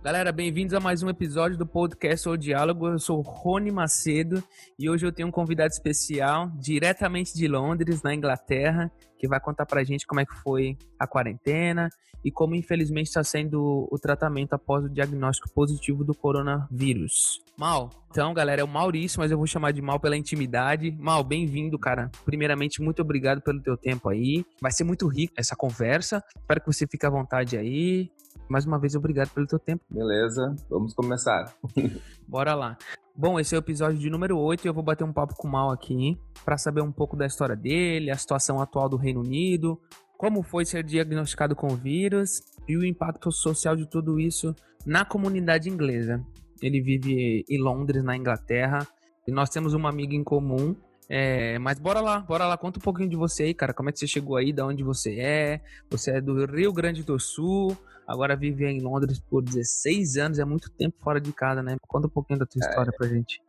[0.00, 2.86] Galera, bem-vindos a mais um episódio do podcast O Diálogo.
[2.86, 4.42] Eu sou Rony Macedo
[4.78, 9.66] e hoje eu tenho um convidado especial diretamente de Londres, na Inglaterra, que vai contar
[9.66, 11.90] pra gente como é que foi a quarentena
[12.24, 17.42] e como infelizmente está sendo o tratamento após o diagnóstico positivo do coronavírus.
[17.56, 20.92] Mal, então galera, é o Maurício, mas eu vou chamar de Mal pela intimidade.
[20.92, 22.08] Mal, bem-vindo, cara.
[22.24, 24.44] Primeiramente, muito obrigado pelo teu tempo aí.
[24.60, 26.22] Vai ser muito rico essa conversa.
[26.36, 28.10] Espero que você fique à vontade aí.
[28.48, 29.84] Mais uma vez, obrigado pelo teu tempo.
[29.90, 31.54] Beleza, vamos começar.
[32.26, 32.78] Bora lá.
[33.14, 35.48] Bom, esse é o episódio de número 8 e eu vou bater um papo com
[35.48, 39.20] o Mal aqui para saber um pouco da história dele, a situação atual do Reino
[39.20, 39.78] Unido,
[40.16, 44.54] como foi ser diagnosticado com o vírus e o impacto social de tudo isso
[44.86, 46.24] na comunidade inglesa.
[46.62, 48.86] Ele vive em Londres, na Inglaterra,
[49.26, 50.74] e nós temos uma amiga em comum.
[51.08, 53.72] É, mas bora lá, bora lá, conta um pouquinho de você aí, cara.
[53.72, 55.60] Como é que você chegou aí, da onde você é?
[55.90, 60.44] Você é do Rio Grande do Sul, agora vive em Londres por 16 anos, é
[60.44, 61.76] muito tempo fora de casa, né?
[61.86, 63.40] Conta um pouquinho da tua é, história pra gente.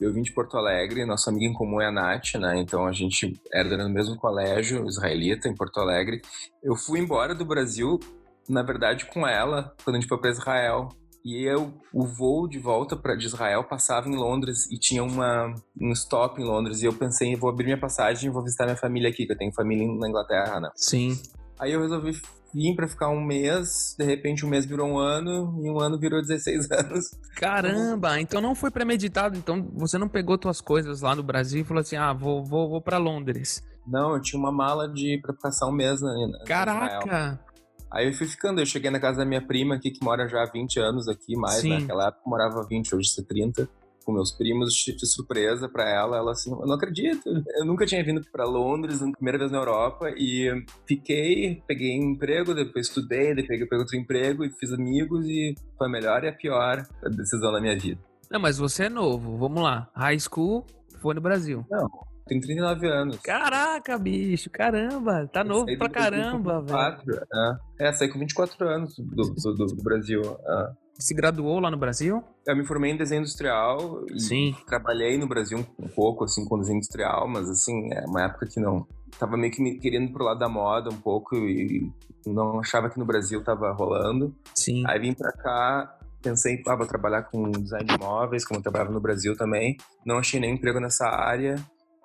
[0.00, 2.56] Eu vim de Porto Alegre, nossa amiga em comum é a Nath, né?
[2.60, 6.22] Então a gente era no mesmo colégio israelita em Porto Alegre.
[6.62, 7.98] Eu fui embora do Brasil,
[8.48, 10.88] na verdade, com ela, quando a gente foi para Israel.
[11.28, 15.54] E eu, o voo de volta para de Israel passava em Londres e tinha uma,
[15.78, 16.80] um stop em Londres.
[16.80, 19.36] E eu pensei, vou abrir minha passagem e vou visitar minha família aqui, que eu
[19.36, 20.70] tenho família na Inglaterra, né?
[20.74, 21.20] Sim.
[21.58, 22.18] Aí eu resolvi
[22.54, 25.98] vim para ficar um mês, de repente um mês virou um ano e um ano
[25.98, 27.10] virou 16 anos.
[27.36, 31.64] Caramba, então não foi premeditado, então você não pegou suas coisas lá no Brasil e
[31.64, 33.62] falou assim: "Ah, vou vou, vou para Londres".
[33.86, 37.06] Não, eu tinha uma mala de para passar um mês na, na Caraca.
[37.06, 37.38] Israel.
[37.90, 40.42] Aí eu fui ficando, eu cheguei na casa da minha prima aqui que mora já
[40.42, 41.76] há 20 anos aqui, mais, né?
[41.76, 41.80] Sim.
[41.80, 43.68] naquela época morava 20, hoje é 30
[44.08, 46.16] com meus primos, de surpresa para ela.
[46.16, 47.28] Ela assim, eu não acredito.
[47.56, 50.50] Eu nunca tinha vindo para Londres, primeira vez na Europa, e
[50.86, 55.90] fiquei, peguei emprego, depois estudei, depois peguei outro emprego e fiz amigos, e foi a
[55.90, 58.00] melhor e a pior decisão da minha vida.
[58.30, 59.90] Não, mas você é novo, vamos lá.
[59.94, 60.64] High school
[61.02, 61.66] foi no Brasil.
[61.70, 61.88] Não,
[62.28, 63.18] tenho 39 anos.
[63.18, 67.20] Caraca, bicho, caramba, tá novo pra caramba, velho.
[67.80, 67.88] É.
[67.88, 70.22] é, saí com 24 anos do, do, do, do Brasil.
[70.22, 72.22] É se graduou lá no Brasil?
[72.44, 74.56] Eu me formei em desenho industrial e Sim.
[74.66, 78.58] trabalhei no Brasil um pouco, assim, com desenho industrial, mas, assim, é uma época que
[78.58, 78.86] não...
[79.18, 81.90] Tava meio que me querendo pro lado da moda um pouco e
[82.26, 84.34] não achava que no Brasil tava rolando.
[84.54, 84.84] Sim.
[84.86, 88.92] Aí vim pra cá, pensei, ah, vou trabalhar com design de móveis, como eu trabalhava
[88.92, 89.76] no Brasil também.
[90.04, 91.56] Não achei nenhum emprego nessa área.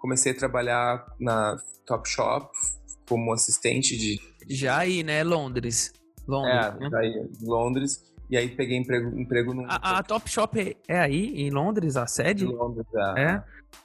[0.03, 1.56] Comecei a trabalhar na
[1.86, 2.52] Topshop
[3.08, 4.19] como assistente de...
[4.50, 5.24] Já aí, né?
[5.24, 5.94] Londres.
[6.28, 6.53] Londres.
[6.53, 6.90] É, né?
[6.91, 8.14] já aí, Londres.
[8.30, 9.66] E aí peguei emprego, emprego num.
[9.66, 12.44] A, a Top Shop é, é aí, em Londres, a sede?
[12.44, 13.22] Em Londres, é.
[13.22, 13.44] é.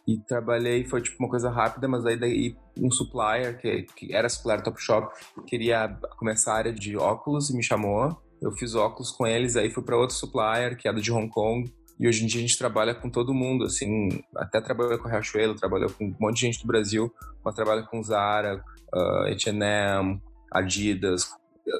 [0.08, 4.28] E trabalhei, foi tipo uma coisa rápida, mas aí daí um supplier, que, que era
[4.28, 5.14] supplier Top Shop,
[5.46, 8.20] queria começar a área de óculos e me chamou.
[8.42, 11.72] Eu fiz óculos com eles, aí fui para outro supplier, que era de Hong Kong.
[11.98, 15.10] E hoje em dia a gente trabalha com todo mundo, assim, até trabalhou com a
[15.10, 17.12] Riachuelo, trabalhou com um monte de gente do Brasil,
[17.44, 18.62] mas trabalha com Zara,
[18.94, 20.20] uh, H&M,
[20.52, 21.28] Adidas,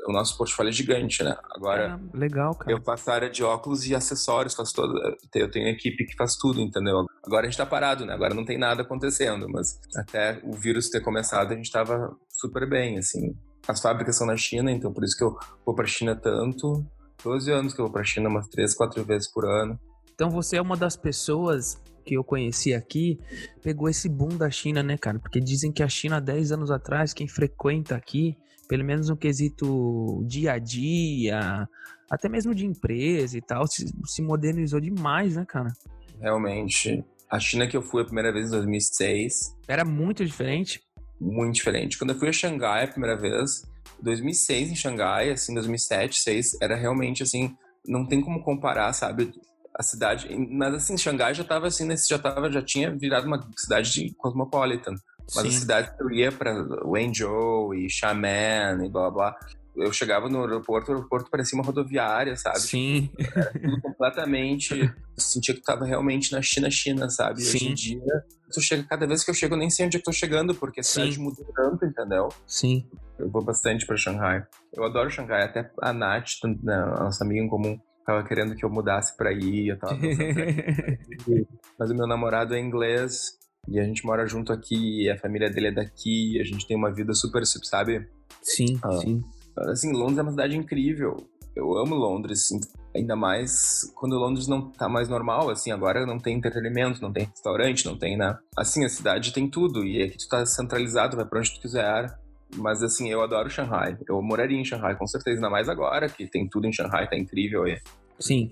[0.06, 1.36] o nosso portfólio é gigante, né?
[1.54, 2.72] Agora, é, legal, cara.
[2.72, 6.36] eu faço a área de óculos e acessórios, faço toda, eu tenho equipe que faz
[6.36, 7.06] tudo, entendeu?
[7.24, 8.12] Agora a gente tá parado, né?
[8.12, 12.68] Agora não tem nada acontecendo, mas até o vírus ter começado, a gente tava super
[12.68, 13.34] bem, assim.
[13.66, 16.84] As fábricas são na China, então por isso que eu vou pra China tanto.
[17.22, 19.78] 12 anos que eu vou pra China umas 3, 4 vezes por ano.
[20.18, 23.20] Então você é uma das pessoas que eu conheci aqui
[23.62, 25.20] pegou esse boom da China, né, cara?
[25.20, 28.36] Porque dizem que a China, 10 anos atrás, quem frequenta aqui,
[28.66, 31.68] pelo menos no quesito dia a dia,
[32.10, 35.72] até mesmo de empresa e tal, se, se modernizou demais, né, cara?
[36.20, 37.04] Realmente.
[37.30, 39.56] A China que eu fui a primeira vez em 2006.
[39.68, 40.82] Era muito diferente?
[41.20, 41.96] Muito diferente.
[41.96, 43.62] Quando eu fui a Xangai a primeira vez,
[44.02, 49.32] 2006 em Xangai, assim, 2007, 2006, era realmente assim, não tem como comparar, sabe?
[49.78, 53.48] A cidade, mas assim, Xangai já estava assim, nesse, já tava, já tinha virado uma
[53.56, 54.94] cidade de cosmopolitan.
[55.36, 55.48] Mas Sim.
[55.48, 56.52] a cidade que eu ia para
[56.84, 59.36] Wenzhou e Xiamen e blá blá,
[59.76, 62.60] eu chegava no aeroporto, o aeroporto parecia uma rodoviária, sabe?
[62.60, 63.10] Sim.
[63.19, 64.75] Era completamente.
[64.80, 67.42] Eu sentia que estava realmente na China, China, sabe?
[67.42, 67.56] Sim.
[67.56, 68.24] Hoje em dia,
[68.56, 70.19] eu chego, cada vez que eu chego, eu nem sei onde é que eu tô
[70.19, 71.22] chegando, porque a cidade Sim.
[71.22, 72.28] muda tanto, entendeu?
[72.46, 72.88] Sim.
[73.19, 74.44] Eu vou bastante para Xangai.
[74.72, 77.78] Eu adoro Xangai, até a Nath, a nossa amiga em comum,
[78.08, 79.99] tava querendo que eu mudasse para ir, eu tava
[81.78, 83.38] Mas o meu namorado é inglês
[83.69, 86.90] e a gente mora junto aqui, a família dele é daqui, a gente tem uma
[86.90, 88.08] vida super, sabe?
[88.40, 89.22] Sim, ah, sim.
[89.58, 91.28] Assim, Londres é uma cidade incrível.
[91.55, 92.49] Eu amo Londres,
[92.96, 97.26] ainda mais quando Londres não tá mais normal, assim, agora não tem entretenimento, não tem
[97.26, 98.38] restaurante, não tem, né?
[98.56, 102.19] Assim, a cidade tem tudo, e aqui tu tá centralizado, vai pra onde tu quiser.
[102.56, 103.96] Mas assim, eu adoro Shanghai.
[104.08, 107.16] Eu moraria em Shanghai, com certeza, ainda mais agora, que tem tudo em Shanghai, tá
[107.16, 107.78] incrível aí.
[108.18, 108.50] Sim.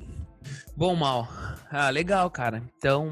[0.76, 1.28] Bom, Mal.
[1.70, 2.62] Ah, legal, cara.
[2.78, 3.08] Então,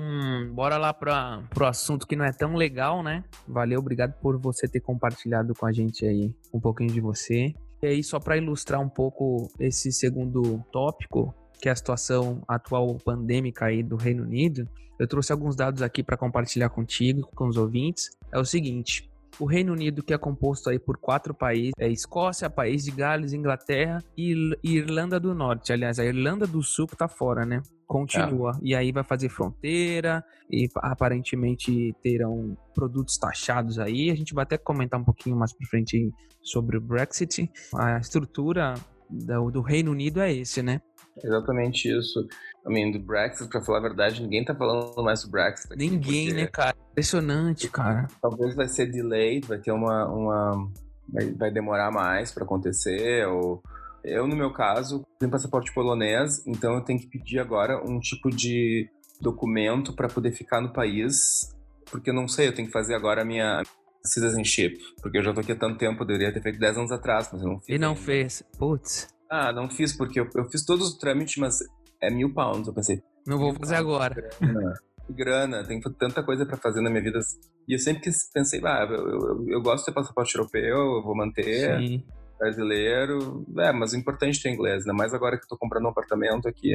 [0.53, 3.25] bora lá para pro assunto que não é tão legal, né?
[3.49, 7.55] Valeu, obrigado por você ter compartilhado com a gente aí um pouquinho de você.
[7.83, 12.95] E aí, só para ilustrar um pouco esse segundo tópico, que é a situação atual
[12.97, 17.57] pandêmica aí do Reino Unido, eu trouxe alguns dados aqui para compartilhar contigo, com os
[17.57, 18.11] ouvintes.
[18.31, 22.49] É o seguinte: o Reino Unido, que é composto aí por quatro países, é Escócia,
[22.49, 25.73] País de Gales, Inglaterra e Irlanda do Norte.
[25.73, 27.63] Aliás, a Irlanda do Sul que tá fora, né?
[27.87, 28.53] Continua.
[28.57, 28.59] É.
[28.63, 34.11] E aí vai fazer fronteira e aparentemente terão produtos taxados aí.
[34.11, 37.51] A gente vai até comentar um pouquinho mais pra frente sobre o Brexit.
[37.75, 38.75] A estrutura
[39.09, 40.81] do, do Reino Unido é esse, né?
[41.23, 42.27] Exatamente isso.
[42.67, 45.73] I mean, do Brexit, pra falar a verdade, ninguém tá falando mais do Brexit.
[45.73, 46.75] Aqui, ninguém, né, cara?
[46.93, 48.09] Impressionante, cara.
[48.23, 50.09] Talvez vai ser delayed, vai ter uma.
[50.09, 50.71] uma
[51.09, 53.63] vai, vai demorar mais para acontecer, ou.
[54.03, 58.31] Eu, no meu caso, tenho passaporte polonês, então eu tenho que pedir agora um tipo
[58.31, 58.87] de
[59.19, 61.55] documento para poder ficar no país,
[61.91, 63.63] porque eu não sei, eu tenho que fazer agora a minha
[64.05, 66.93] citizenship, porque eu já tô aqui há tanto tempo, eu deveria ter feito 10 anos
[66.93, 67.75] atrás, mas eu não fiz.
[67.75, 68.01] E não ainda.
[68.01, 69.09] fez, putz.
[69.31, 71.61] Ah, não fiz porque eu, eu fiz todos os trâmites, mas
[72.07, 72.67] é mil pounds.
[72.67, 73.03] Eu pensei.
[73.27, 74.15] Não vou fazer agora.
[74.41, 74.75] Grana,
[75.11, 77.19] grana, tem tanta coisa para fazer na minha vida.
[77.67, 81.17] E eu sempre pensei, ah, eu, eu, eu gosto de ter passaporte europeu, eu vou
[81.17, 81.79] manter.
[81.81, 82.05] Sim.
[82.39, 83.47] Brasileiro.
[83.59, 85.91] É, mas o importante é ter inglês, ainda mais agora que eu tô comprando um
[85.91, 86.75] apartamento aqui.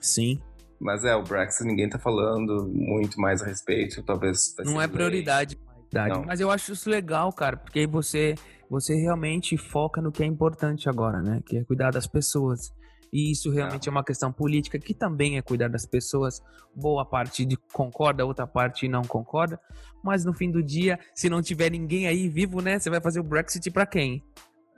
[0.00, 0.40] Sim.
[0.78, 4.54] Mas é, o Brexit ninguém tá falando muito mais a respeito, talvez.
[4.64, 5.58] Não é prioridade.
[5.92, 6.24] Não.
[6.24, 8.34] Mas eu acho isso legal, cara, porque aí você
[8.68, 11.40] você realmente foca no que é importante agora, né?
[11.46, 12.72] Que é cuidar das pessoas.
[13.12, 16.42] E isso realmente é, é uma questão política que também é cuidar das pessoas.
[16.74, 19.58] Boa parte de concorda, outra parte não concorda.
[20.02, 22.78] Mas no fim do dia, se não tiver ninguém aí vivo, né?
[22.78, 24.22] Você vai fazer o Brexit para quem?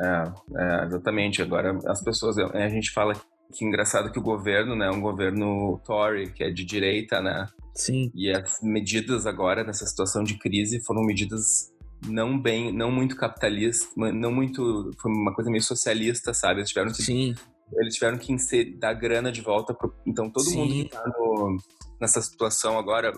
[0.00, 1.42] É, é, exatamente.
[1.42, 3.14] Agora as pessoas, a gente fala
[3.52, 7.48] que engraçado que o governo, né, é um governo Tory, que é de direita, né?
[7.74, 8.10] Sim.
[8.14, 11.72] E as medidas agora nessa situação de crise foram medidas
[12.06, 16.60] não bem, não muito capitalista, não muito, foi uma coisa meio socialista, sabe?
[16.60, 17.34] Eles tiveram que, Sim.
[17.74, 20.56] Eles tiveram que inserir, dar grana de volta, pro, então todo Sim.
[20.58, 21.56] mundo que tá no,
[22.00, 23.12] nessa situação agora,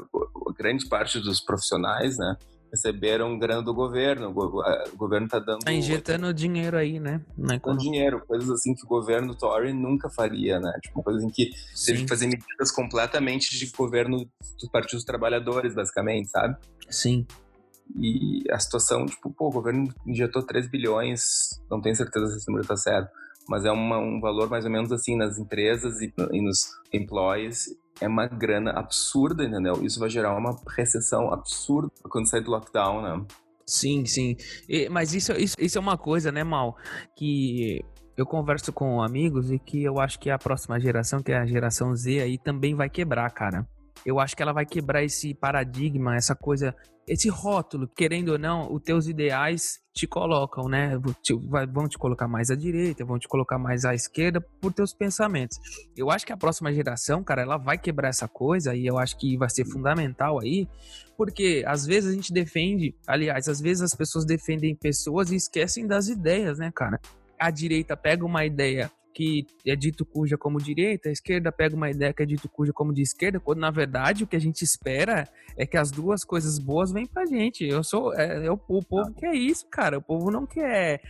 [0.57, 2.37] grande parte dos profissionais, né?
[2.73, 5.65] Receberam grana do governo, o governo tá dando...
[5.65, 7.21] Tá injetando dinheiro aí, né?
[7.61, 10.73] Com dinheiro, coisas assim que o governo Tory nunca faria, né?
[10.81, 11.87] Tipo, coisa em que Sim.
[11.87, 14.19] teve que fazer medidas completamente de governo
[14.59, 16.57] dos partidos trabalhadores, basicamente, sabe?
[16.89, 17.27] Sim.
[17.97, 22.49] E a situação, tipo, pô, o governo injetou 3 bilhões, não tenho certeza se esse
[22.49, 23.11] número tá certo,
[23.49, 26.59] mas é uma, um valor mais ou menos assim nas empresas e, e nos
[26.93, 27.67] employees.
[28.01, 29.85] É uma grana absurda, entendeu?
[29.85, 33.27] Isso vai gerar uma recessão absurda quando sair do lockdown, né?
[33.67, 34.37] Sim, sim.
[34.69, 36.77] E, mas isso, isso, isso é uma coisa, né, Mal?
[37.17, 37.85] Que
[38.17, 41.47] eu converso com amigos e que eu acho que a próxima geração, que é a
[41.47, 43.67] geração Z aí, também vai quebrar, cara
[44.05, 46.75] eu acho que ela vai quebrar esse paradigma, essa coisa,
[47.11, 50.97] esse rótulo, querendo ou não, os teus ideais te colocam, né?
[51.69, 55.59] Vão te colocar mais à direita, vão te colocar mais à esquerda por teus pensamentos.
[55.97, 59.19] Eu acho que a próxima geração, cara, ela vai quebrar essa coisa e eu acho
[59.19, 60.69] que vai ser fundamental aí,
[61.17, 65.89] porque às vezes a gente defende, aliás, às vezes as pessoas defendem pessoas e esquecem
[65.89, 67.01] das ideias, né, cara?
[67.37, 71.91] A direita pega uma ideia que é dito cuja como direita, a esquerda pega uma
[71.91, 74.63] ideia que é dito cuja como de esquerda, quando na verdade o que a gente
[74.63, 77.65] espera é que as duas coisas boas vêm pra gente.
[77.65, 78.15] Eu sou.
[78.15, 79.99] É, é o, o, povo quer isso, cara.
[79.99, 81.03] O povo não quer.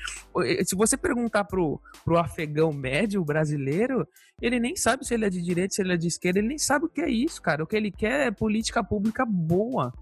[0.64, 4.06] Se você perguntar pro, pro afegão médio brasileiro,
[4.40, 6.58] ele nem sabe se ele é de direita, se ele é de esquerda, ele nem
[6.58, 7.62] sabe o que é isso, cara.
[7.62, 9.92] O que ele quer é política pública boa.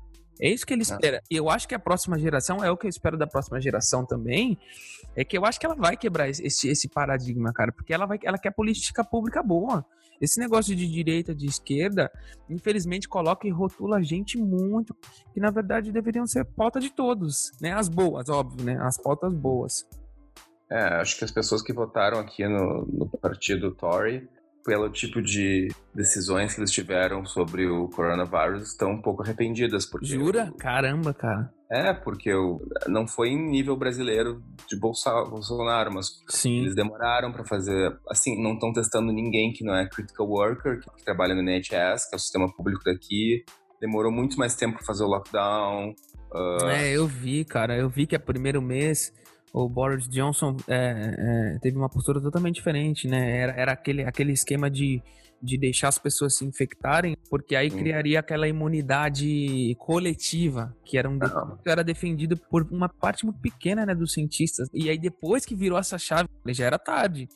[0.40, 1.23] É isso que ele espera.
[1.30, 4.04] E eu acho que a próxima geração, é o que eu espero da próxima geração
[4.04, 4.59] também,
[5.16, 8.18] é que eu acho que ela vai quebrar esse, esse paradigma, cara, porque ela, vai,
[8.23, 9.85] ela quer política pública boa.
[10.21, 12.11] Esse negócio de direita, de esquerda,
[12.50, 14.95] infelizmente coloca e rotula a gente muito,
[15.33, 17.73] que na verdade deveriam ser pauta de todos, né?
[17.73, 18.78] As boas, óbvio, né?
[18.80, 19.87] As pautas boas.
[20.71, 24.28] É, acho que as pessoas que votaram aqui no, no partido Tory
[24.69, 29.87] pelo tipo de decisões que eles tiveram sobre o coronavírus, estão um pouco arrependidas.
[29.87, 30.53] Porque Jura?
[30.59, 31.51] Caramba, cara.
[31.73, 36.59] É, porque eu, não foi em nível brasileiro de Bolsonaro, mas Sim.
[36.59, 37.99] eles demoraram para fazer.
[38.11, 42.11] Assim, não estão testando ninguém que não é critical worker, que, que trabalha no NHS,
[42.11, 43.43] que é o sistema público daqui.
[43.81, 45.95] Demorou muito mais tempo para fazer o lockdown.
[46.31, 46.67] Uh...
[46.67, 47.75] É, eu vi, cara.
[47.75, 49.15] Eu vi que é primeiro mês
[49.52, 53.38] o Boris Johnson é, é, teve uma postura totalmente diferente, né?
[53.38, 55.02] Era, era aquele, aquele esquema de,
[55.43, 57.78] de deixar as pessoas se infectarem, porque aí Sim.
[57.78, 63.87] criaria aquela imunidade coletiva, que era, um, que era defendido por uma parte muito pequena
[63.87, 64.69] né, dos cientistas.
[64.73, 67.28] E aí depois que virou essa chave, já era tarde.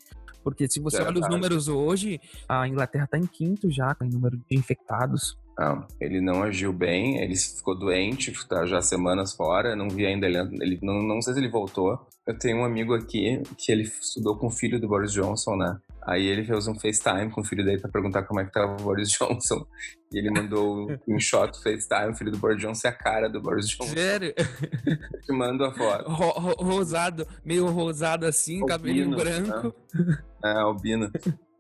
[0.43, 4.37] Porque se você olha os números hoje, a Inglaterra está em quinto já, em número
[4.37, 5.39] de infectados.
[5.59, 10.27] Não, ele não agiu bem, ele ficou doente, tá já semanas fora, não vi ainda
[10.27, 11.99] ele, ele não, não sei se ele voltou.
[12.27, 15.79] Eu tenho um amigo aqui que ele estudou com o filho do Boris Johnson, né?
[16.05, 18.73] Aí ele fez um FaceTime com o filho dele pra perguntar como é que tava
[18.73, 19.65] o Boris Johnson.
[20.13, 23.41] E ele mandou um shot FaceTime, o filho do Boris Johnson é a cara do
[23.41, 23.93] Boris Johnson.
[23.93, 24.35] Sério?
[24.35, 26.11] Te mando a foto.
[26.11, 29.75] Ro ro rosado, meio rosado assim, albino, cabelinho branco.
[29.95, 30.19] Né?
[30.45, 31.11] É, albino.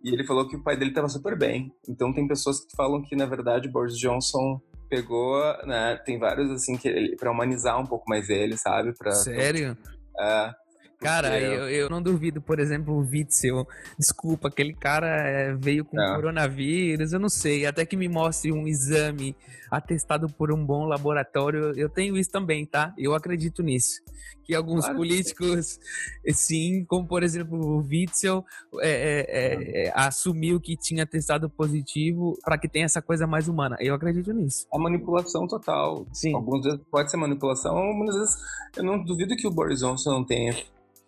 [0.02, 1.72] E ele falou que o pai dele tava super bem.
[1.88, 5.96] Então tem pessoas que falam que, na verdade, Boris Johnson pegou, né?
[6.04, 8.92] Tem vários, assim, que pra humanizar um pouco mais ele, sabe?
[8.96, 9.76] Pra, Sério?
[10.18, 10.54] É.
[11.02, 13.66] Cara, eu, eu não duvido, por exemplo, o Witzel.
[13.98, 16.14] Desculpa, aquele cara é, veio com é.
[16.14, 17.66] coronavírus, eu não sei.
[17.66, 19.34] Até que me mostre um exame
[19.68, 21.72] atestado por um bom laboratório.
[21.76, 22.94] Eu tenho isso também, tá?
[22.96, 24.00] Eu acredito nisso.
[24.44, 25.80] Que alguns claro políticos,
[26.22, 28.44] que sim, como por exemplo o Witzel,
[28.80, 33.48] é, é, é, é assumiu que tinha testado positivo para que tenha essa coisa mais
[33.48, 33.76] humana.
[33.80, 34.66] Eu acredito nisso.
[34.72, 36.06] A manipulação total.
[36.12, 36.34] Sim.
[36.34, 38.36] Algumas vezes pode ser manipulação, algumas vezes
[38.76, 40.54] eu não duvido que o Boris Johnson não tenha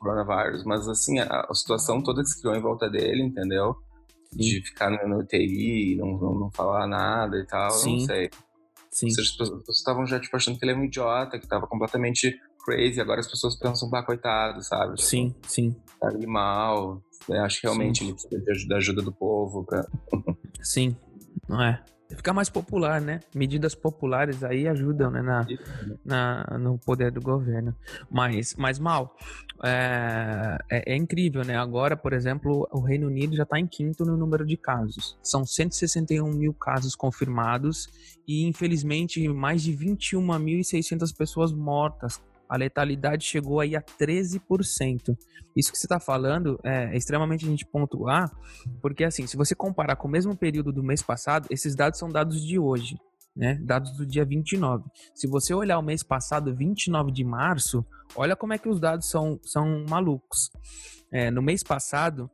[0.04, 3.75] coronavírus, mas assim, a, a, situação toda que se criou em volta dele, entendeu?
[4.30, 4.38] Sim.
[4.38, 7.99] De ficar no, no UTI, não, não, não, falar nada e tal, Sim.
[7.99, 8.30] não sei.
[8.90, 9.11] Sim.
[9.11, 12.38] Seja, as pessoas estavam já tipo, achando que ele é um idiota, que estava completamente
[12.64, 14.94] crazy, agora as pessoas pensam, bah, coitado, sabe?
[14.94, 15.76] Tipo, sim, sim.
[16.00, 17.40] Tá ali mal, né?
[17.40, 18.06] acho que realmente sim.
[18.30, 19.87] ele precisa da ajuda do povo pra...
[20.62, 20.96] sim,
[21.49, 21.82] não é?
[22.14, 23.21] Ficar mais popular, né?
[23.35, 25.23] Medidas populares aí ajudam, né?
[25.23, 25.47] Na,
[26.04, 27.75] na, no poder do governo.
[28.11, 29.16] Mas, mas mal,
[29.62, 31.56] é, é, é incrível, né?
[31.56, 35.18] Agora, por exemplo, o Reino Unido já está em quinto no número de casos.
[35.23, 37.88] São 161 mil casos confirmados
[38.26, 45.16] e, infelizmente, mais de 21.600 pessoas mortas a letalidade chegou aí a 13%.
[45.56, 48.30] Isso que você está falando é, extremamente a gente pontuar,
[48.82, 52.08] porque assim, se você comparar com o mesmo período do mês passado, esses dados são
[52.08, 52.98] dados de hoje,
[53.36, 53.58] né?
[53.62, 54.84] Dados do dia 29.
[55.14, 57.84] Se você olhar o mês passado, 29 de março,
[58.16, 60.50] olha como é que os dados são, são malucos.
[61.12, 62.30] É, no mês passado,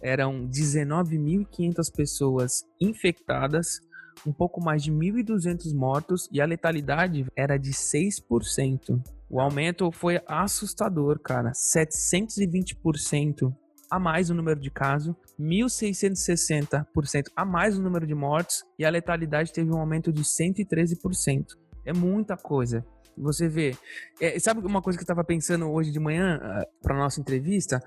[0.00, 3.80] eram 19.500 pessoas infectadas,
[4.26, 9.00] um pouco mais de 1.200 mortos e a letalidade era de 6%.
[9.32, 11.52] O aumento foi assustador, cara.
[11.52, 13.50] 720%
[13.90, 18.90] a mais o número de casos, 1.660% a mais o número de mortes e a
[18.90, 21.46] letalidade teve um aumento de 113%.
[21.86, 22.84] É muita coisa.
[23.16, 23.76] Você vê.
[24.20, 27.82] É, sabe uma coisa que eu estava pensando hoje de manhã ah, para nossa entrevista?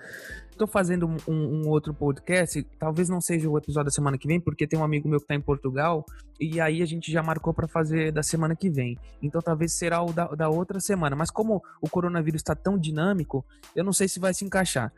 [0.51, 4.39] Estou fazendo um, um, outro podcast, talvez não seja o episódio da semana que vem,
[4.39, 6.05] porque tem um amigo meu que está em Portugal
[6.39, 8.97] e aí a gente já marcou para fazer da semana que vem.
[9.21, 11.15] Então talvez será o da, da outra semana.
[11.15, 13.43] Mas como o coronavírus está tão dinâmico,
[13.75, 14.93] eu não sei se vai se encaixar.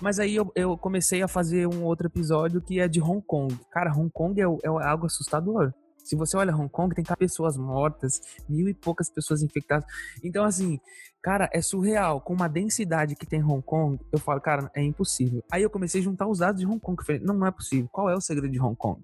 [0.00, 3.58] Mas aí eu, eu, comecei a fazer um outro episódio que é de Hong Kong.
[3.70, 5.72] Cara, Hong Kong é, é algo assustador.
[6.08, 9.84] Se você olha Hong Kong, tem pessoas mortas, mil e poucas pessoas infectadas.
[10.24, 10.80] Então, assim,
[11.22, 12.18] cara, é surreal.
[12.18, 15.44] Com uma densidade que tem Hong Kong, eu falo, cara, é impossível.
[15.52, 16.98] Aí eu comecei a juntar os dados de Hong Kong.
[16.98, 17.90] Eu falei, não, não é possível.
[17.92, 19.02] Qual é o segredo de Hong Kong?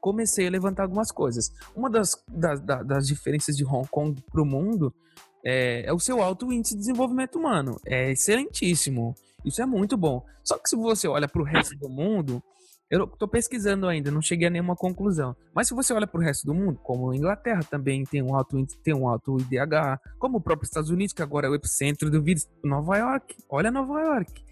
[0.00, 1.52] Comecei a levantar algumas coisas.
[1.76, 4.92] Uma das, das, das diferenças de Hong Kong para o mundo
[5.44, 7.80] é, é o seu alto índice de desenvolvimento humano.
[7.86, 9.14] É excelentíssimo.
[9.44, 10.26] Isso é muito bom.
[10.42, 12.42] Só que se você olha para o resto do mundo,
[12.92, 15.34] eu estou pesquisando ainda, não cheguei a nenhuma conclusão.
[15.54, 18.36] Mas se você olha para o resto do mundo, como a Inglaterra também tem um
[18.36, 22.10] alto tem um alto IDH, como o próprio Estados Unidos, que agora é o epicentro
[22.10, 24.44] do vírus, Nova York, olha Nova York.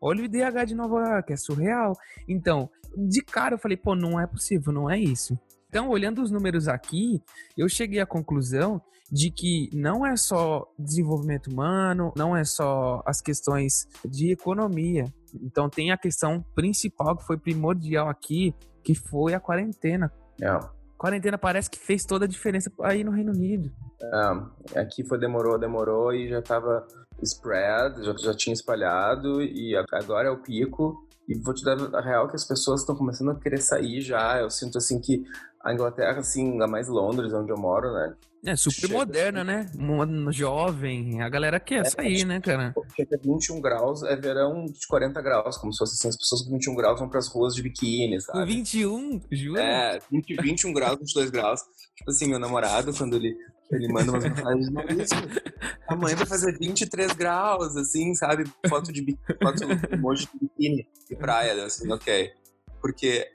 [0.00, 1.92] Olha o IDH de Nova York, é surreal.
[2.26, 5.38] Então, de cara eu falei, pô, não é possível, não é isso.
[5.68, 7.22] Então, olhando os números aqui,
[7.58, 8.80] eu cheguei à conclusão
[9.10, 15.68] de que não é só desenvolvimento humano, não é só as questões de economia, então
[15.68, 20.12] tem a questão principal que foi primordial aqui, que foi a quarentena.
[20.40, 20.58] É.
[20.96, 23.72] Quarentena parece que fez toda a diferença aí no Reino Unido.
[24.00, 26.86] É, aqui foi demorou, demorou e já estava
[27.22, 31.08] spread, já, já tinha espalhado e agora é o pico.
[31.28, 34.38] E vou te dar a real que as pessoas estão começando a querer sair já.
[34.40, 35.24] Eu sinto assim que
[35.64, 38.14] a Inglaterra, assim, ainda mais Londres, onde eu moro, né?
[38.44, 39.70] É, super chega, moderna, né?
[40.30, 42.74] Jovem, a galera quer é, sair, né, cara?
[42.96, 46.50] Chega 21 graus, é verão de 40 graus, como se fosse assim, as pessoas com
[46.50, 48.40] 21 graus vão pras ruas de biquíni, sabe?
[48.40, 49.20] Com 21?
[49.30, 49.60] Juro?
[49.60, 51.60] É, 20, 21 graus, 22 graus.
[51.96, 53.36] Tipo assim, meu namorado, quando ele,
[53.70, 55.14] ele manda umas mensagens, isso,
[55.86, 58.44] amanhã vai fazer 23 graus, assim, sabe?
[58.68, 59.58] Foto de biquíni, foto
[60.16, 62.32] de biquíni de praia, assim, ok.
[62.80, 63.30] Porque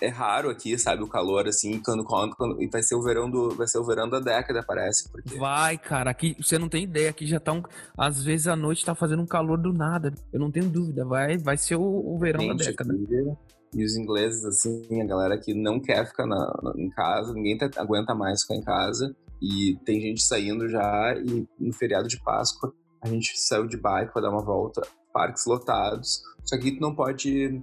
[0.00, 3.30] é raro aqui, sabe, o calor, assim, quando, quando, quando, e vai ser o verão
[3.30, 5.36] do, vai ser o verão da década, parece, porque...
[5.36, 7.62] Vai, cara, aqui, você não tem ideia, aqui já tá um,
[7.96, 11.36] às vezes à noite tá fazendo um calor do nada, eu não tenho dúvida, vai,
[11.38, 12.94] vai ser o, o verão Gente, da década.
[13.74, 17.58] E os ingleses, assim, a galera que não quer ficar na, na em casa, ninguém
[17.58, 22.20] tá, aguenta mais ficar em casa, e tem gente saindo já, e no feriado de
[22.22, 26.80] Páscoa, a gente saiu de bike pra dar uma volta, parques lotados, só que tu
[26.80, 27.62] não pode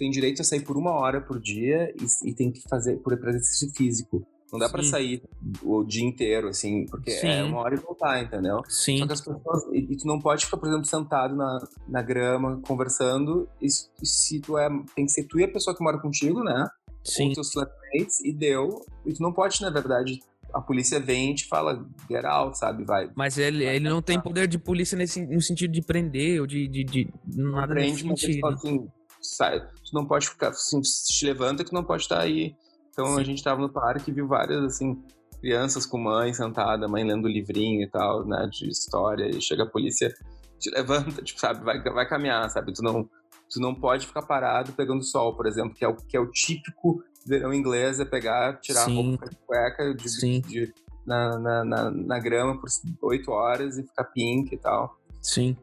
[0.00, 3.12] tem direito a sair por uma hora por dia e, e tem que fazer por
[3.12, 4.26] exercício físico.
[4.50, 5.22] Não dá para sair
[5.62, 7.28] o dia inteiro, assim, porque é Sim.
[7.28, 8.62] é uma hora e voltar, entendeu?
[8.66, 8.98] Sim.
[8.98, 9.64] Só que as pessoas.
[9.72, 13.48] E, tu não pode ficar, por exemplo, sentado na, na grama, conversando.
[13.60, 14.68] E, e, se tu é.
[14.96, 16.66] Tem que ser tu e a pessoa que mora contigo, né?
[17.04, 17.28] Sim.
[17.28, 18.84] Com teus flatmates, e deu.
[19.06, 20.18] E tu não pode, na verdade.
[20.52, 22.82] A polícia vem e te fala, get out, sabe?
[22.82, 23.08] Vai.
[23.14, 26.46] Mas ele, vai ele não tem poder de polícia nesse, no sentido de prender ou
[26.46, 26.66] de.
[26.66, 28.40] de, de nada prende, nesse sentido.
[28.42, 28.88] Mas assim,
[29.20, 32.54] sai, tu não pode ficar assim, te levanta que não pode estar aí.
[32.90, 33.20] Então Sim.
[33.20, 35.02] a gente tava no parque e viu várias assim
[35.40, 39.66] crianças com mãe sentada, mãe lendo livrinho e tal, né, de história, e chega a
[39.66, 40.14] polícia,
[40.58, 42.72] te levanta, tipo, sabe, vai, vai caminhar, sabe?
[42.72, 43.04] Tu não,
[43.48, 46.30] tu não pode ficar parado pegando sol, por exemplo, que é o, que é o
[46.30, 48.98] típico verão inglês, é pegar, tirar Sim.
[48.98, 50.74] a roupa de cueca de, de,
[51.06, 52.68] na, na, na, na, grama por
[53.02, 54.98] oito horas e ficar pink e tal.
[55.20, 55.56] Sim.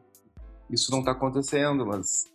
[0.70, 2.26] Isso não tá acontecendo, mas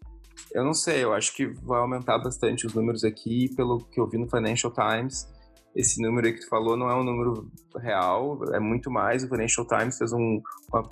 [0.54, 4.08] eu não sei, eu acho que vai aumentar bastante os números aqui, pelo que eu
[4.08, 5.28] vi no Financial Times.
[5.76, 9.24] Esse número aí que tu falou não é um número real, é muito mais.
[9.24, 10.40] O Financial Times fez um.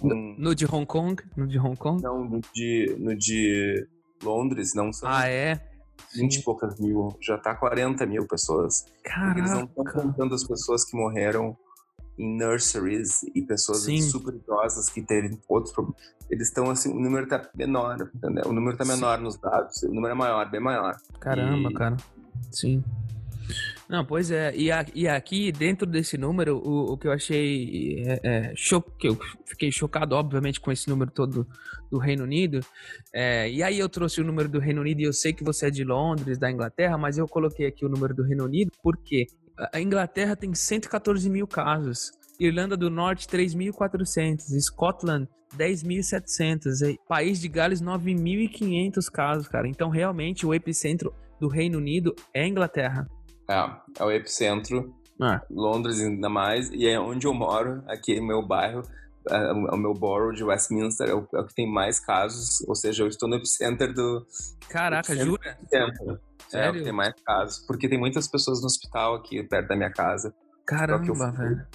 [0.03, 0.36] um...
[0.39, 1.21] No, de Hong Kong?
[1.38, 2.01] No de Hong Kong?
[2.01, 3.88] Não, no de, no de
[4.24, 5.07] Londres, não são.
[5.07, 5.62] Ah, é?
[6.15, 8.86] 20 e poucas mil, já tá 40 mil pessoas.
[9.03, 9.39] Caraca.
[9.39, 11.55] Eles não estão contando as pessoas que morreram
[12.21, 13.99] em nurseries e pessoas Sim.
[14.01, 15.99] super idosas que teve outros problemas.
[16.29, 18.43] Eles estão assim, o número tá menor, entendeu?
[18.45, 19.23] O número tá menor Sim.
[19.23, 20.95] nos dados, o número é maior, bem maior.
[21.19, 21.73] Caramba, e...
[21.73, 21.97] cara.
[22.51, 22.83] Sim.
[23.89, 28.01] Não, pois é, e, a, e aqui dentro desse número, o, o que eu achei
[28.05, 31.45] é, é, cho que eu fiquei chocado, obviamente, com esse número todo
[31.89, 32.61] do Reino Unido.
[33.13, 35.67] É, e aí eu trouxe o número do Reino Unido e eu sei que você
[35.67, 39.27] é de Londres, da Inglaterra, mas eu coloquei aqui o número do Reino Unido porque
[39.74, 42.11] a Inglaterra tem 114 mil casos.
[42.40, 44.59] Irlanda do Norte, 3.400.
[44.59, 46.98] Scotland, 10.700.
[47.07, 49.68] País de Gales, 9.500 casos, cara.
[49.68, 53.07] Então, realmente, o epicentro do Reino Unido é a Inglaterra.
[53.50, 54.96] É, é o epicentro.
[55.20, 55.42] Ah.
[55.50, 56.70] Londres ainda mais.
[56.72, 58.83] E é onde eu moro, aqui no meu bairro.
[59.29, 63.03] É, o meu borough de Westminster é o, é que tem mais casos, ou seja,
[63.03, 64.25] eu estou no epicentro do.
[64.68, 65.59] Caraca, jura?
[65.72, 65.85] É,
[66.53, 67.66] o que tem mais casos.
[67.66, 70.33] Porque tem muitas pessoas no hospital aqui perto da minha casa.
[70.66, 71.68] Caramba, velho.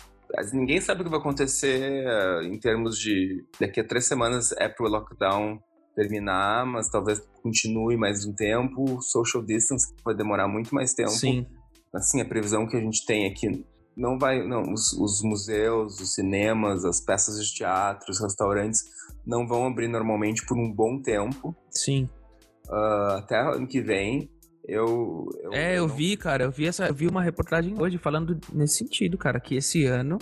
[0.53, 3.45] Ninguém sabe o que vai acontecer uh, em termos de.
[3.61, 5.61] Daqui a três semanas é pro lockdown
[5.95, 9.01] terminar, mas talvez continue mais um tempo.
[9.01, 11.11] Social distance vai demorar muito mais tempo.
[11.11, 11.47] Sim.
[11.95, 13.65] Assim, a previsão que a gente tem aqui
[13.97, 14.47] não vai.
[14.47, 18.85] Não, os, os museus, os cinemas, as peças de teatro, os restaurantes
[19.27, 21.57] não vão abrir normalmente por um bom tempo.
[21.71, 22.09] Sim.
[22.69, 24.31] Uh, até ano que vem.
[24.67, 25.95] Eu, eu é, eu, não...
[25.95, 29.55] vi, cara, eu vi essa, eu vi uma reportagem hoje falando nesse sentido, cara, que
[29.55, 30.19] esse ano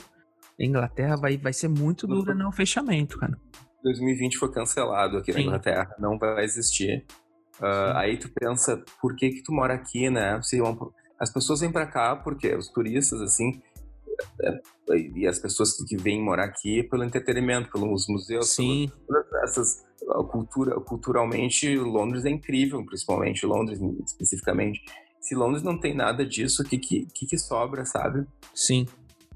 [0.61, 3.38] a Inglaterra vai, vai ser muito dura no fechamento, cara.
[3.83, 5.38] 2020 foi cancelado aqui Sim.
[5.38, 7.04] na Inglaterra, não vai existir.
[7.61, 10.40] Uh, aí tu pensa, por que que tu mora aqui, né?
[10.42, 10.61] Se
[11.18, 13.62] as pessoas vêm para cá porque os turistas, assim,
[14.42, 14.61] é,
[15.14, 18.90] e as pessoas que vêm morar aqui pelo entretenimento, pelos museus, Sim.
[19.07, 19.84] Pelas, essas
[20.28, 24.83] cultura, culturalmente Londres é incrível, principalmente Londres especificamente.
[25.20, 28.26] Se Londres não tem nada disso, o que, que, que, sobra, sabe?
[28.54, 28.87] Sim.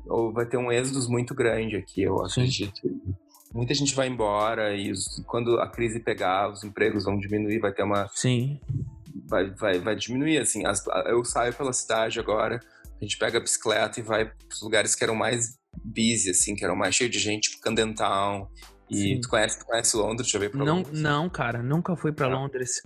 [0.06, 2.80] Ou vai ter um êxodo muito grande aqui, eu acredito.
[2.80, 3.00] Sim.
[3.52, 7.72] Muita gente vai embora e os, quando a crise pegar, os empregos vão diminuir, vai
[7.72, 8.08] ter uma.
[8.14, 8.60] Sim.
[9.26, 10.66] Vai, vai, vai diminuir, assim.
[10.66, 12.60] As, eu saio pela cidade agora,
[13.00, 16.54] a gente pega a bicicleta e vai para os lugares que eram mais busy, assim,
[16.54, 18.48] que eram mais cheios de gente, tipo Camden Town
[18.90, 20.28] e tu conhece, tu conhece Londres?
[20.28, 21.00] Já veio pra não, Londres?
[21.00, 22.82] Não, cara, nunca fui pra Londres.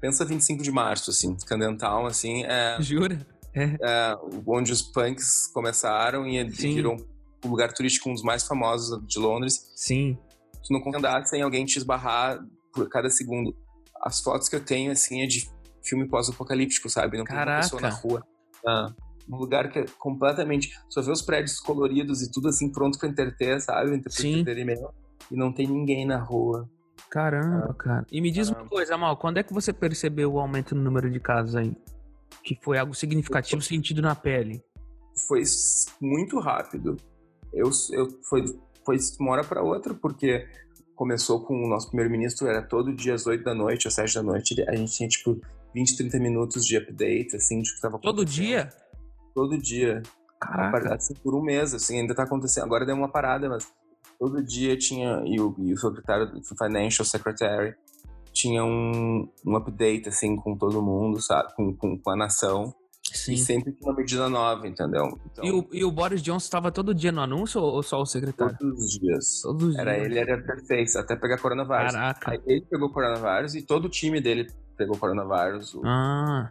[0.00, 2.76] Pensa 25 de março, assim, Candental, assim, é...
[2.80, 3.18] Jura?
[3.54, 3.76] É.
[3.80, 6.74] é onde os punks começaram e Sim.
[6.74, 6.96] virou
[7.44, 9.72] um lugar turístico, um dos mais famosos de Londres.
[9.74, 10.18] Sim.
[10.66, 13.56] Tu não consegue andar sem alguém te esbarrar por cada segundo.
[14.02, 15.48] As fotos que eu tenho, assim, é de
[15.82, 17.16] filme pós-apocalíptico, sabe?
[17.16, 18.26] Não tem uma pessoa na rua.
[18.66, 18.92] Ah,
[19.28, 20.70] um lugar que é completamente...
[20.90, 24.02] Só vê os prédios coloridos e tudo, assim, pronto pra entreter, sabe?
[24.10, 24.40] Sim.
[24.40, 24.92] Entretenimento
[25.30, 26.68] e não tem ninguém na rua.
[27.10, 28.06] Caramba, ah, cara.
[28.10, 28.64] E me diz caramba.
[28.64, 31.76] uma coisa, Mal, quando é que você percebeu o aumento no número de casos aí?
[32.42, 34.62] Que foi algo significativo sentido na pele?
[35.28, 35.42] Foi
[36.00, 36.96] muito rápido.
[37.52, 38.44] Eu, eu foi,
[38.84, 40.46] foi de uma hora para outra, porque
[40.94, 44.22] começou com o nosso primeiro-ministro, era todo dia às 8 da noite, às 7 da
[44.22, 45.40] noite, a gente tinha, tipo,
[45.74, 48.72] 20, 30 minutos de update, assim, de que tava Todo dia?
[49.34, 50.02] Todo dia.
[50.40, 50.94] Caraca.
[50.94, 52.64] Assim, por um mês, assim, ainda tá acontecendo.
[52.64, 53.72] Agora deu uma parada, mas
[54.18, 57.74] todo dia tinha, e o, e o secretário, o Financial Secretary,
[58.32, 61.54] tinha um, um update, assim, com todo mundo, sabe?
[61.54, 62.74] Com, com, com a nação.
[63.12, 63.34] Sim.
[63.34, 65.04] E sempre com uma medida nova, entendeu?
[65.30, 68.06] Então, E o, e o Boris Johnson estava todo dia no anúncio ou só o
[68.06, 68.56] secretário?
[68.58, 69.40] todos os dias.
[69.42, 70.06] Todos os Era dias.
[70.06, 71.92] ele, era perfeito, até pegar coronavírus.
[71.92, 72.30] Caraca.
[72.32, 75.74] Aí ele pegou coronavírus e todo o time dele pegou coronavírus.
[75.74, 76.50] O- Ah,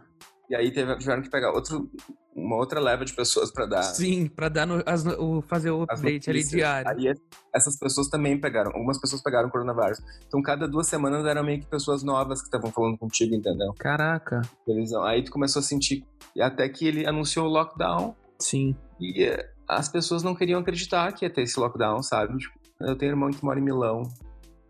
[0.50, 1.90] E aí teve- tiveram que pegar outro,
[2.36, 3.82] uma outra leva de pessoas pra dar.
[3.82, 6.90] sim, pra dar no, as o, fazer o update ali diário.
[6.90, 7.20] Aí es-
[7.54, 9.98] essas pessoas também pegaram, algumas pessoas pegaram coronavírus.
[10.26, 13.72] Então cada duas semanas eram meio que pessoas novas que estavam falando contigo, entendeu?
[13.78, 15.02] Caraca, Televisão.
[15.02, 16.04] Aí tu começou a sentir,
[16.36, 18.76] e até que ele anunciou o lockdown sim.
[19.00, 22.36] e eh, as pessoas não queriam acreditar que ia ter esse lockdown, sabe?
[22.36, 24.02] Tipo, eu tenho um irmão que mora em Milão.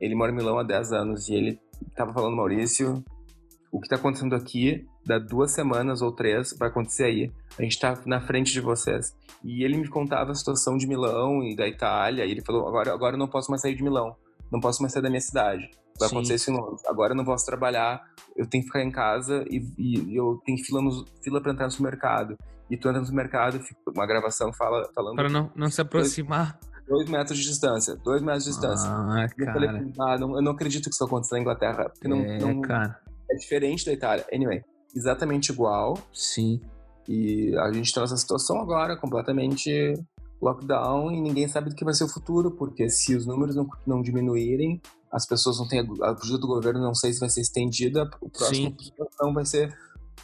[0.00, 1.60] Ele mora em Milão há 10 anos e ele
[1.96, 3.02] tava falando, Maurício,
[3.72, 7.33] o que tá acontecendo aqui, dá duas semanas ou três, vai acontecer aí.
[7.59, 9.14] A gente tá na frente de vocês.
[9.43, 12.93] E ele me contava a situação de Milão e da Itália, e ele falou, agora,
[12.93, 14.17] agora eu não posso mais sair de Milão,
[14.51, 15.69] não posso mais sair da minha cidade.
[15.99, 16.14] Vai Sim.
[16.17, 16.83] acontecer isso em Londres.
[16.87, 18.03] Agora eu não posso trabalhar,
[18.37, 21.67] eu tenho que ficar em casa e, e- eu tenho fila, no, fila pra entrar
[21.67, 22.37] no supermercado.
[22.71, 26.59] E tu entra no supermercado, fica uma gravação fala, falando Para não, não se aproximar.
[26.88, 28.88] dois metros de distância, dois metros de distância.
[28.90, 29.69] Ah, eu falei,
[30.01, 32.99] ah, não, eu não acredito que isso aconteça na Inglaterra, porque não, é, não- cara.
[33.31, 34.25] é diferente da Itália.
[34.33, 35.98] Anyway, exatamente igual.
[36.12, 36.61] Sim.
[37.09, 39.94] E a gente tá nessa situação agora, completamente
[40.40, 43.68] lockdown, e ninguém sabe do que vai ser o futuro, porque se os números não,
[43.87, 44.80] não diminuírem,
[45.11, 48.28] as pessoas não têm a ajuda do governo, não sei se vai ser estendida, o
[48.28, 49.74] próximo situação vai ser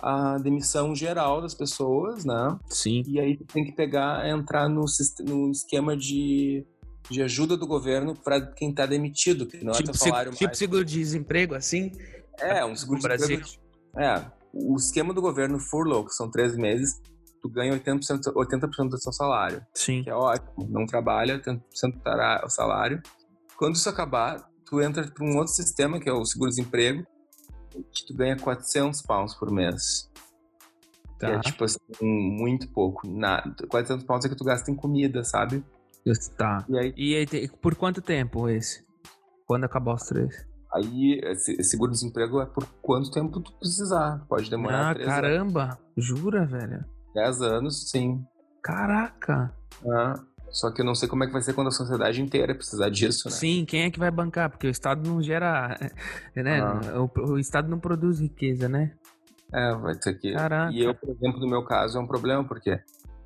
[0.02, 2.59] a demissão geral das pessoas, né?
[2.68, 3.02] Sim.
[3.06, 4.85] E aí tem que pegar, entrar no,
[5.26, 6.64] no esquema de,
[7.09, 10.33] de ajuda do governo para quem tá demitido, que não Tipo, é teu se- salário
[10.33, 10.59] tipo mais.
[10.59, 11.92] seguro-desemprego, assim?
[12.38, 13.40] É, um seguro no Brasil.
[13.40, 13.61] de
[13.96, 17.00] É, o esquema do governo furlough, que são três meses,
[17.40, 20.02] tu ganha 80%, 80 do seu salário, Sim.
[20.02, 20.66] que é ótimo.
[20.68, 21.60] Não trabalha, 80%
[22.04, 23.02] dará o salário.
[23.56, 27.06] Quando isso acabar, tu entra para um outro sistema, que é o seguro-desemprego,
[27.92, 30.10] que tu ganha 400 pounds por mês.
[31.18, 31.32] Que Tá.
[31.32, 33.06] é, tipo assim, muito pouco.
[33.06, 33.54] Nada.
[33.68, 35.64] 400 pounds é que tu gasta em comida, sabe?
[36.36, 36.64] Tá.
[36.68, 38.82] E aí, E aí, por quanto tempo esse?
[39.46, 40.46] Quando acabar os três?
[40.72, 41.20] Aí
[41.62, 44.24] seguro-desemprego é por quanto tempo tu precisar.
[44.28, 45.78] Pode demorar Ah, 3 anos, caramba.
[45.96, 46.85] Jura, velho?
[47.14, 48.24] 10 anos, sim.
[48.62, 49.52] Caraca.
[49.87, 52.54] Ah, só que eu não sei como é que vai ser quando a sociedade inteira
[52.54, 53.35] precisar disso, né?
[53.35, 54.50] Sim, quem é que vai bancar?
[54.50, 55.76] Porque o Estado não gera.
[56.35, 56.61] Né?
[56.61, 56.80] Ah.
[57.00, 58.92] O, o Estado não produz riqueza, né?
[59.52, 60.33] É, vai ter que.
[60.33, 60.72] Caraca.
[60.72, 62.78] E eu, por exemplo, no meu caso, é um problema, porque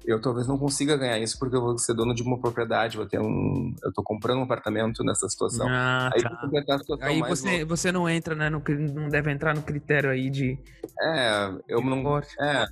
[0.04, 3.06] eu talvez não consiga ganhar isso porque eu vou ser dono de uma propriedade, vou
[3.06, 3.74] ter um.
[3.82, 5.66] Eu tô comprando um apartamento nessa situação.
[5.68, 6.78] Ah, Aí tá.
[6.78, 8.50] situação Aí você, você não entra, né?
[8.50, 8.62] No,
[8.92, 10.58] não deve entrar no critério aí de.
[11.00, 12.02] É, eu de não.
[12.02, 12.34] corte.
[12.40, 12.66] É.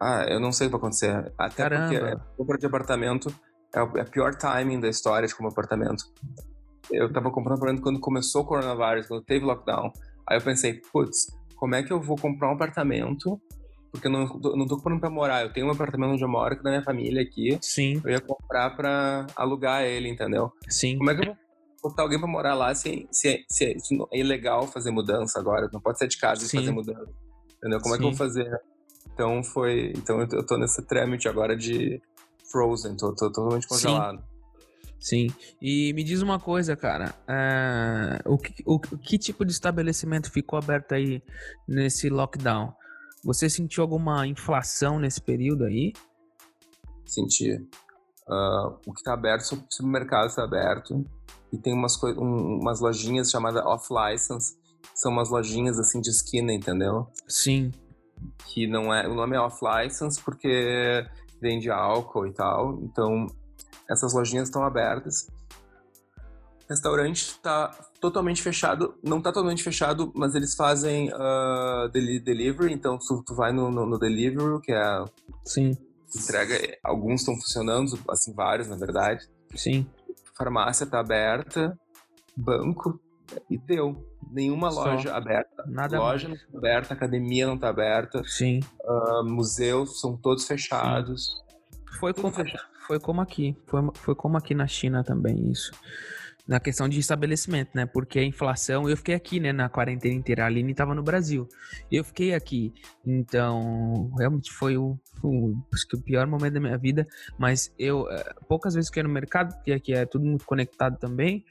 [0.00, 1.32] Ah, eu não sei o que vai acontecer.
[1.38, 2.22] Até porque Caramba.
[2.22, 3.34] a compra de apartamento
[3.72, 6.04] é o é pior timing da história de como apartamento.
[6.90, 9.92] Eu tava comprando apartamento quando começou o coronavírus, quando teve lockdown.
[10.28, 11.26] Aí eu pensei, putz,
[11.56, 13.40] como é que eu vou comprar um apartamento?
[13.96, 15.42] Porque eu não, eu não tô comprando pra morar.
[15.42, 17.58] Eu tenho um apartamento onde eu moro, que é da minha família aqui.
[17.60, 20.52] Sim, Eu ia comprar pra alugar ele, entendeu?
[20.68, 20.96] sim.
[20.98, 21.26] Como é que eu
[21.82, 25.68] vou botar alguém pra morar lá se, se, se, se é ilegal fazer mudança agora?
[25.72, 26.56] Não pode sair de casa Sim.
[26.56, 27.10] e fazer mudança.
[27.58, 27.80] Entendeu?
[27.80, 28.16] Como é que eu Sim.
[28.16, 28.60] vou fazer?
[29.12, 29.92] Então foi.
[29.96, 32.00] Então eu tô, tô nesse trâmite agora de
[32.50, 33.68] Frozen, tô, tô totalmente Sim.
[33.68, 34.22] congelado.
[34.98, 35.28] Sim.
[35.60, 37.14] E me diz uma coisa, cara.
[37.28, 41.22] é, o, que, o, que tipo de estabelecimento ficou aberto aí
[41.68, 42.72] nesse lockdown?
[43.26, 45.92] Você sentiu alguma inflação nesse período aí?
[47.04, 47.60] Senti.
[48.28, 51.04] Ah, o que tá aberto, o supermercado tá aberto.
[51.52, 54.56] E tem umas, um- umas lojinhas chamadas off-license.
[54.80, 57.08] que São umas lojinhas assim de esquina, entendeu?
[57.28, 57.72] Sim.
[58.46, 59.06] que não é.
[59.06, 61.04] O nome é off-license porque
[61.40, 62.78] vende álcool e tal.
[62.82, 63.26] Então,
[63.90, 65.28] essas lojinhas estão abertas.
[66.68, 67.68] Restaurante está
[68.00, 68.94] totalmente fechado.
[69.02, 71.10] Não está totalmente fechado, mas eles fazem
[71.92, 72.72] deli- delivery.
[72.72, 75.04] Então, tu, tu vai no, no, no delivery, que é a
[75.44, 75.76] Sim.
[76.14, 76.76] entrega.
[76.82, 79.28] Alguns estão funcionando, assim, vários, na verdade.
[79.54, 79.86] Sim.
[80.36, 81.78] Farmácia está aberta.
[82.36, 83.00] Banco.
[83.50, 84.04] E deu.
[84.30, 84.84] Nenhuma Só.
[84.84, 85.64] loja aberta.
[85.68, 88.22] Nada Loja não está aberta, academia não está aberta.
[88.24, 88.60] Sim.
[88.84, 91.42] Ah, museus são todos fechados.
[92.00, 92.64] Foi Tudo como, fechado.
[92.86, 93.56] foi como aqui.
[93.66, 95.72] Foi, foi como aqui na China também, isso.
[96.48, 97.86] Na questão de estabelecimento, né?
[97.86, 98.88] Porque a inflação.
[98.88, 99.52] Eu fiquei aqui, né?
[99.52, 100.44] Na quarentena inteira.
[100.44, 101.48] A Aline tava no Brasil.
[101.90, 102.72] Eu fiquei aqui.
[103.04, 105.54] Então, realmente foi o, o-
[105.94, 107.04] o pior momento da minha vida.
[107.36, 110.44] Mas eu, eh, poucas vezes que eu ia no mercado, porque aqui é tudo muito
[110.44, 111.44] conectado também.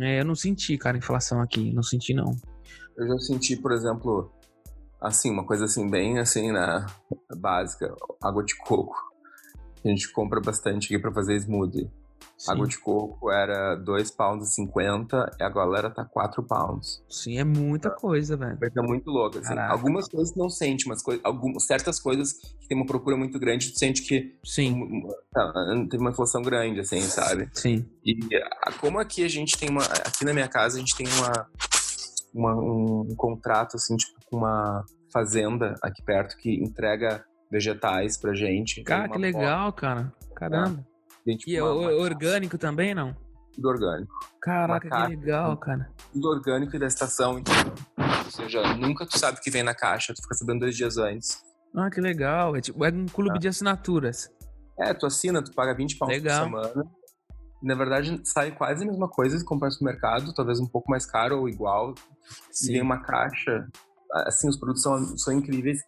[0.00, 1.72] eh, eu não senti, cara, inflação aqui.
[1.72, 2.34] Não senti, não.
[2.96, 4.32] Eu já senti, por exemplo,
[5.00, 6.84] Assim, uma coisa assim, bem assim, né?
[7.38, 7.94] Básica.
[8.22, 8.94] Água de coco.
[9.82, 11.90] A gente compra bastante aqui pra fazer smoothie.
[12.36, 12.52] Sim.
[12.52, 17.02] Água de coco era 2 pounds e 50 e agora tá 4 pounds.
[17.08, 18.56] Sim, é muita coisa, velho.
[18.58, 19.58] Coisa muito louca, assim.
[19.58, 23.70] Algumas coisas não sente, mas coi- algumas, certas coisas que tem uma procura muito grande,
[23.72, 25.52] tu sente que Sim, um, tá,
[25.90, 27.50] teve uma inflação grande, assim, sabe?
[27.52, 27.84] sim.
[28.04, 28.18] E
[28.80, 29.82] como aqui a gente tem uma.
[29.84, 31.46] Aqui na minha casa a gente tem uma,
[32.32, 38.82] uma- um contrato, assim, tipo, com uma fazenda aqui perto que entrega vegetais pra gente.
[38.82, 40.12] Cara, que legal, cara.
[40.34, 40.76] Caramba.
[40.76, 40.89] porta,
[41.30, 43.14] tem, tipo, E é orgânico também, não?
[43.52, 44.14] tudo orgânico.
[44.40, 45.08] Caraca, que caixa.
[45.08, 45.90] legal, cara.
[46.12, 47.52] Tudo orgânico e da estação, então.
[48.24, 50.96] Ou seja, nunca tu sabe o que vem na caixa, tu fica sabendo dois dias
[50.96, 51.42] antes.
[51.76, 52.54] Ah, que legal.
[52.56, 53.38] É tipo, é um clube Ah.
[53.38, 54.30] de assinaturas.
[54.78, 56.48] É, tu assina, tu paga 20 pounds Legal.
[56.50, 56.90] por semana.
[57.62, 61.04] Na verdade, sai quase a mesma coisa que comprar no supermercado, talvez um pouco mais
[61.04, 61.90] caro ou igual.
[62.62, 62.80] E vem Sim.
[62.82, 63.68] uma caixa.
[64.26, 65.80] Assim, os produtos são, são incríveis.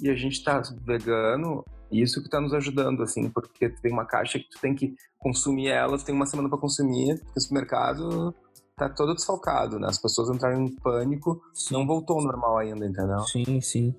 [0.00, 4.04] E a gente tá vegano, e isso que tá nos ajudando, assim, porque tem uma
[4.06, 7.42] caixa que tu tem que consumir ela, tu tem uma semana pra consumir, porque o
[7.42, 8.34] supermercado
[8.76, 9.88] tá todo desfalcado, né?
[9.88, 13.20] As pessoas entraram em pânico, não voltou ao normal ainda, entendeu?
[13.20, 13.94] Sim, sim.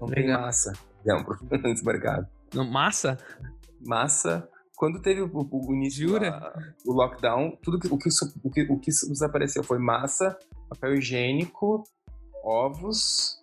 [0.00, 0.40] Não tem Legal.
[0.42, 0.72] massa
[1.04, 2.26] dentro do supermercado.
[2.54, 3.18] Não, massa?
[3.80, 4.48] massa.
[4.76, 6.30] Quando teve o, o- o início, Jura?
[6.30, 6.54] da-
[6.86, 8.08] o lockdown, tudo que, o, que,
[8.42, 10.36] o, que, o que desapareceu foi massa,
[10.68, 11.84] papel higiênico,
[12.44, 13.41] ovos.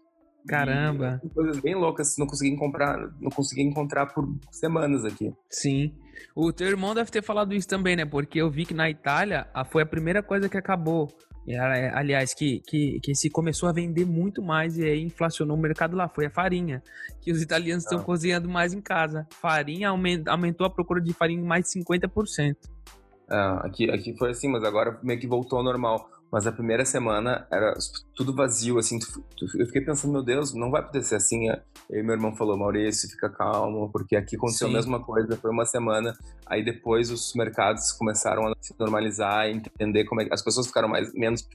[0.50, 1.22] Caramba.
[1.24, 5.34] e coisas bem loucas, não consegui comprar, não consegui encontrar por semanas aqui.
[5.50, 5.94] Sim.
[6.36, 8.06] O teu irmão deve ter falado isso também, né?
[8.06, 11.08] Porque eu vi que na Itália a- foi a primeira coisa que acabou.
[11.94, 15.96] Aliás, que, que, que se começou a vender muito mais e aí inflacionou o mercado
[15.96, 16.08] lá.
[16.08, 16.84] Foi a farinha.
[17.22, 18.04] Que os italianos estão Ah.
[18.04, 19.26] cozinhando mais em casa.
[19.42, 22.56] Farinha aumen- aumentou a procura de farinha em mais de 50%.
[23.28, 26.08] Ah, aqui, aqui foi assim, mas agora meio que voltou ao normal.
[26.32, 27.74] Mas a primeira semana era
[28.16, 29.00] tudo vazio, assim.
[29.00, 31.50] tu- tu- eu fiquei pensando, meu Deus, não vai poder ser assim.
[31.50, 34.74] Aí meu irmão falou, Maurício, fica calmo, porque aqui aconteceu Sim.
[34.74, 36.16] a mesma coisa, foi uma semana.
[36.46, 40.68] Aí depois os mercados começaram a se normalizar, e entender como é que as pessoas
[40.68, 41.48] ficaram mais menos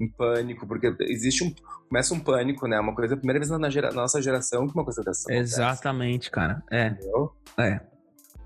[0.00, 1.52] em pânico, porque existe um
[1.88, 2.80] começa um pânico, né?
[2.80, 5.52] Uma coisa, a primeira vez na, gera- na nossa geração que uma coisa dessa acontece,
[5.54, 6.62] Exatamente, cara.
[6.70, 7.32] É, entendeu?
[7.58, 7.80] é.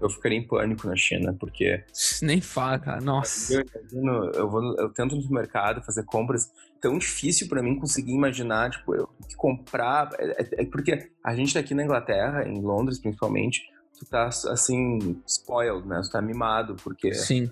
[0.01, 1.83] Eu ficaria em pânico na China, porque
[2.23, 3.01] Nem fala, cara.
[3.01, 3.55] Nossa.
[3.55, 6.51] Eu imagino, eu, vou, eu tento no mercado fazer compras.
[6.81, 10.11] Tão difícil pra mim conseguir imaginar, tipo, eu que comprar.
[10.19, 13.63] É, é- é porque a gente tá aqui na Inglaterra, em Londres principalmente,
[13.99, 16.01] tu tá assim, spoiled, né?
[16.05, 17.51] Tu tá mimado, porque Sim.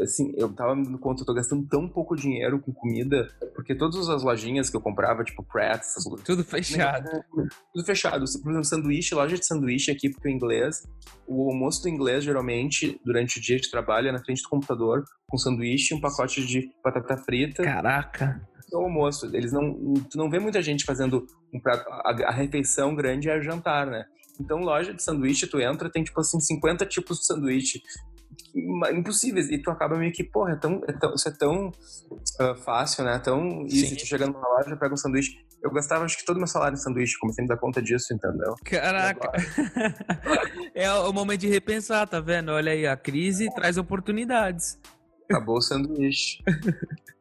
[0.00, 3.74] Assim, eu tava me dando conta, eu tô gastando tão pouco dinheiro com comida, porque
[3.74, 7.08] todas as lojinhas que eu comprava, tipo Pratt, essas coisas, Tudo fechado.
[7.72, 8.24] tudo fechado.
[8.42, 10.86] Por exemplo, sanduíche, loja de sanduíche aqui pro inglês.
[11.26, 15.04] O almoço do inglês, geralmente, durante o dia de trabalho, é na frente do computador,
[15.28, 17.62] com sanduíche, um pacote de batata frita.
[17.62, 18.46] Caraca.
[18.72, 19.26] É o almoço.
[19.34, 19.94] Eles não.
[20.08, 21.88] Tu não vê muita gente fazendo um prato.
[21.90, 24.04] A, a refeição grande é jantar, né?
[24.40, 27.82] Então, loja de sanduíche, tu entra, tem, tipo assim, 50 tipos de sanduíche.
[28.92, 29.50] Impossíveis.
[29.50, 31.72] E tu acaba meio que, porra, é tão, é tão- isso é tão
[32.38, 33.18] ah, fácil, né?
[33.18, 33.88] Tão easy.
[33.88, 33.96] Sim.
[33.96, 35.36] Tu chega numa loja, pega um sanduíche.
[35.62, 37.18] Eu gastava, acho que todo o meu salário em sanduíche.
[37.18, 38.54] Comecei a me dar conta disso, entendeu?
[38.64, 39.30] Caraca.
[40.74, 42.50] é o momento de repensar, tá vendo?
[42.50, 44.78] Olha aí, a crise traz oportunidades.
[45.28, 46.42] Acabou o sanduíche.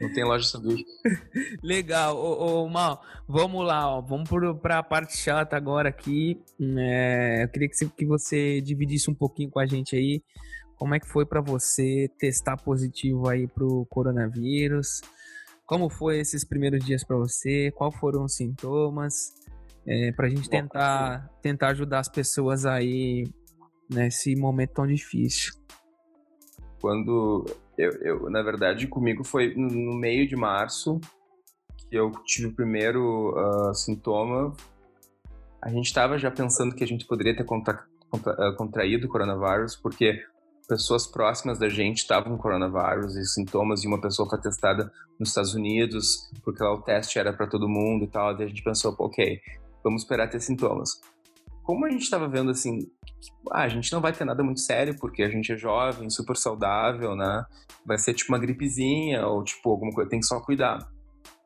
[0.00, 0.84] Não tem loja de sanduíche.
[1.62, 2.16] Legal.
[2.16, 4.00] Ô, ô Mal, vamos lá, ó.
[4.00, 6.40] Vamos pro, pra parte chata agora aqui.
[6.78, 10.22] É, eu queria que você, que você dividisse um pouquinho com a gente aí.
[10.80, 15.02] Como é que foi pra você testar positivo aí pro coronavírus?
[15.66, 17.70] Como foi esses primeiros dias pra você?
[17.72, 19.34] Quais foram os sintomas?
[19.86, 23.30] É, pra gente Bom, tentar, tentar ajudar as pessoas aí
[23.90, 25.52] nesse momento tão difícil.
[26.80, 27.44] Quando
[27.76, 30.98] eu, eu, na verdade, comigo foi no- meio de março
[31.76, 34.56] que eu tive o primeiro ah, sintoma.
[35.60, 39.10] A gente estava já pensando que a gente poderia ter contra- contra- ah, contraído o
[39.10, 40.24] coronavírus, porque
[40.70, 45.30] pessoas próximas da gente estavam com coronavírus e sintomas, e uma pessoa foi testada nos
[45.30, 48.36] Estados Unidos, porque lá o teste era para todo mundo e tal.
[48.36, 49.40] Daí a gente pensou, ok,
[49.82, 51.00] vamos esperar ter sintomas.
[51.64, 52.88] Como a gente estava vendo assim,
[53.50, 56.36] ah, a gente não vai ter nada muito sério, porque a gente é jovem, super
[56.36, 57.44] saudável, né?
[57.84, 60.78] Vai ser tipo uma gripezinha ou tipo alguma coisa, tem que só cuidar.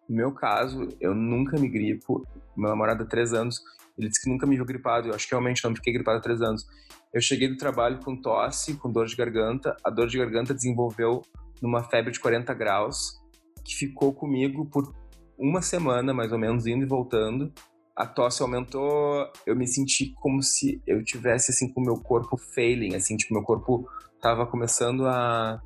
[0.06, 2.26] No meu caso, eu nunca me gripo.
[2.54, 3.58] Meu namorado há três anos,
[3.96, 5.08] ele disse que nunca me viu gripado.
[5.08, 6.64] Eu acho que realmente não fiquei gripado há três anos.
[7.12, 9.76] Eu cheguei do trabalho com tosse, com dor de garganta.
[9.84, 11.22] A dor de garganta desenvolveu
[11.62, 13.20] numa febre de 40 graus,
[13.64, 14.92] que ficou comigo por
[15.38, 17.52] uma semana, mais ou menos, indo e voltando.
[17.96, 22.36] A tosse aumentou, eu me senti como se eu tivesse, assim, com o meu corpo
[22.36, 23.88] failing, assim, tipo, meu corpo
[24.20, 25.60] tava começando a...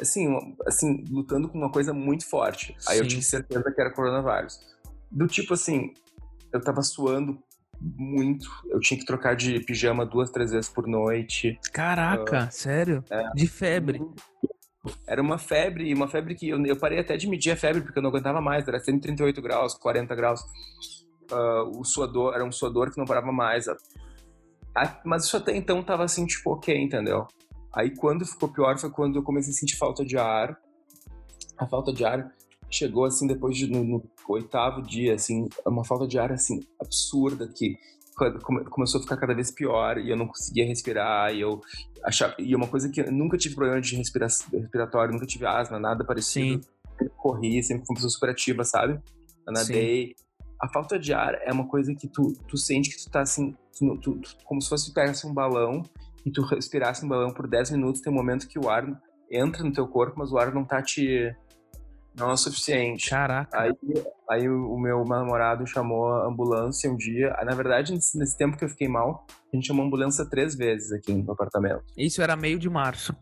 [0.00, 0.26] Assim,
[0.66, 2.74] assim, lutando com uma coisa muito forte.
[2.88, 3.10] Aí eu Sim.
[3.10, 4.58] tive certeza que era coronavírus.
[5.10, 5.92] Do tipo, assim,
[6.54, 7.38] eu tava suando
[7.80, 8.48] muito.
[8.66, 11.58] Eu tinha que trocar de pijama duas, três vezes por noite.
[11.72, 13.04] Caraca, uh, sério?
[13.10, 14.00] É, de febre.
[15.06, 17.98] Era uma febre, uma febre que eu, eu, parei até de medir a febre, porque
[17.98, 20.40] eu não aguentava mais, era 138 graus, 40 graus.
[21.32, 23.66] Uh, o suador, era um suador que não parava mais.
[25.04, 27.26] mas isso até então tava assim, tipo, ok, entendeu?
[27.74, 30.56] Aí quando ficou pior foi quando eu comecei a sentir falta de ar.
[31.58, 32.30] A falta de ar
[32.74, 37.48] chegou assim depois de, no, no oitavo dia, assim, uma falta de ar assim absurda
[37.48, 37.76] que
[38.70, 41.60] começou a ficar cada vez pior e eu não conseguia respirar e eu
[42.04, 45.46] achava e é uma coisa que eu nunca tive problema de respira, respiratório, nunca tive
[45.46, 46.62] asma, nada parecido.
[46.62, 46.70] Sim.
[46.96, 49.00] Sempre corri, sempre fui uma pessoa super ativa, sabe?
[49.46, 50.08] Eu nadei.
[50.08, 50.24] Sim.
[50.60, 53.54] A falta de ar é uma coisa que tu, tu sente que tu tá assim,
[53.76, 55.82] tu, tu, tu, como se fosse pegasse um balão
[56.24, 58.86] e tu respirasse no balão por 10 minutos, tem um momento que o ar
[59.30, 61.34] entra no teu corpo, mas o ar não tá te
[62.16, 63.10] não é o suficiente.
[63.10, 63.60] Caraca.
[63.60, 63.72] Aí,
[64.30, 67.34] aí o meu namorado chamou a ambulância um dia.
[67.44, 70.92] Na verdade, nesse, tempo que eu fiquei mal, a gente chamou a ambulância três vezes
[70.92, 71.84] aqui no apartamento.
[71.96, 73.14] Isso era meio de março.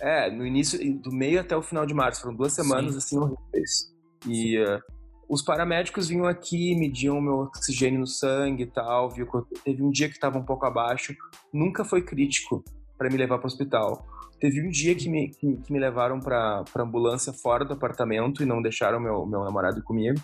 [0.00, 2.22] É, no início, do meio até o final de março.
[2.22, 2.98] Foram duas semanas, Sim.
[2.98, 3.94] assim, horríveis.
[4.26, 4.80] E uh,
[5.28, 9.10] os paramédicos vinham aqui, mediam meu oxigênio no sangue e tal.
[9.10, 11.14] Viu que teve um dia que estava um pouco abaixo.
[11.52, 12.64] Nunca foi crítico
[12.98, 14.04] para me levar para o hospital.
[14.40, 18.46] Teve um dia que me, que, que me levaram pra ambulância fora do apartamento e
[18.46, 20.20] não deixaram meu, meu namorado comigo.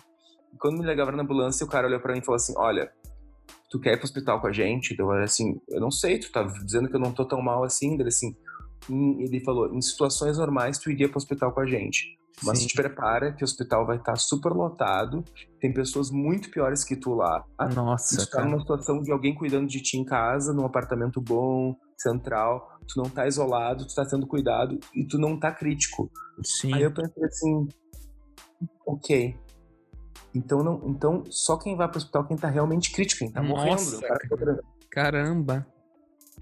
[0.53, 2.91] E quando me levaram na ambulância, o cara olhou para mim e falou assim: Olha,
[3.69, 4.95] tu quer ir pro hospital com a gente?
[4.97, 7.63] Eu falei assim: Eu não sei, tu tá dizendo que eu não tô tão mal
[7.63, 7.95] assim.
[7.95, 8.35] Ele assim,
[8.89, 12.17] ele falou: Em situações normais, tu iria pro hospital com a gente.
[12.43, 12.67] Mas Sim.
[12.67, 15.23] te prepara que o hospital vai estar tá super lotado,
[15.59, 17.45] tem pessoas muito piores que tu lá.
[17.73, 18.17] Nossa.
[18.17, 21.75] Tu tá numa situação de alguém cuidando de ti em casa, num apartamento bom,
[22.09, 26.11] central tu não tá isolado, tu tá sendo cuidado e tu não tá crítico.
[26.43, 26.73] Sim.
[26.73, 27.67] Aí eu pensei assim,
[28.85, 29.35] ok.
[30.33, 33.97] Então, não, então só quem vai pro hospital quem tá realmente crítico, quem tá Nossa,
[33.97, 34.61] morrendo.
[34.89, 35.65] Caramba.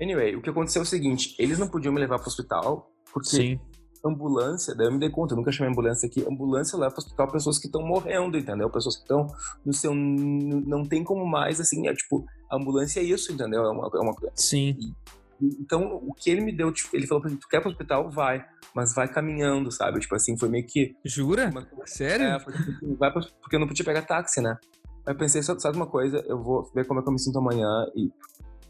[0.01, 3.29] Anyway, o que aconteceu é o seguinte, eles não podiam me levar pro hospital, porque
[3.29, 3.59] Sim.
[4.03, 7.31] ambulância, daí eu me dei conta, eu nunca chamei ambulância aqui, ambulância leva pro hospital
[7.31, 8.69] pessoas que estão morrendo, entendeu?
[8.71, 9.27] Pessoas que estão
[9.63, 13.63] no seu, não tem como mais, assim, é tipo, ambulância é isso, entendeu?
[13.63, 14.75] É uma, é uma Sim.
[14.79, 14.93] E,
[15.41, 18.09] então, o que ele me deu, tipo, ele falou pra mim, tu quer pro hospital?
[18.09, 18.45] Vai.
[18.73, 19.99] Mas vai caminhando, sabe?
[19.99, 20.95] Tipo assim, foi meio que...
[21.03, 21.49] Jura?
[21.49, 21.67] Uma...
[21.85, 22.25] Sério?
[22.25, 23.25] É, foi, tipo, vai pro...
[23.41, 24.57] porque eu não podia pegar táxi, né?
[25.05, 26.23] Aí eu pensei, sabe uma coisa?
[26.27, 28.09] Eu vou ver como é que eu me sinto amanhã e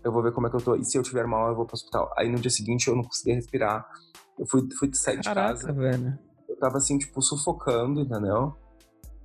[0.03, 0.75] eu vou ver como é que eu tô.
[0.75, 2.11] E se eu tiver mal, eu vou pro hospital.
[2.17, 3.87] Aí no dia seguinte eu não conseguia respirar.
[4.37, 5.71] Eu fui, fui sair de Caraca, casa.
[5.71, 6.17] velho.
[6.49, 8.55] Eu tava assim, tipo, sufocando, entendeu?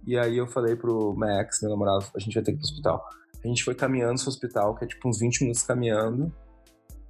[0.07, 2.71] E aí eu falei pro Max, meu namorado, a gente vai ter que ir pro
[2.71, 3.05] hospital.
[3.43, 6.33] A gente foi caminhando pro hospital, que é tipo uns 20 minutos caminhando.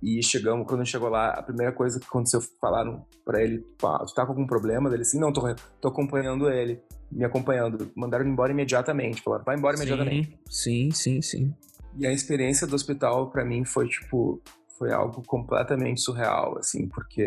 [0.02, 3.58] E chegamos, quando a gente chegou lá, a primeira coisa que aconteceu, falaram para ele,
[3.58, 4.92] tu tá com algum problema?
[4.92, 5.42] Ele assim, não, tô,
[5.80, 6.80] tô acompanhando ele,
[7.10, 7.90] me acompanhando.
[7.96, 10.38] Mandaram ele embora imediatamente, falaram, vai embora imediatamente.
[10.48, 11.52] Sim, sim, sim.
[11.96, 14.40] E a experiência do hospital para mim foi, tipo,
[14.78, 17.26] foi algo completamente surreal, assim, porque...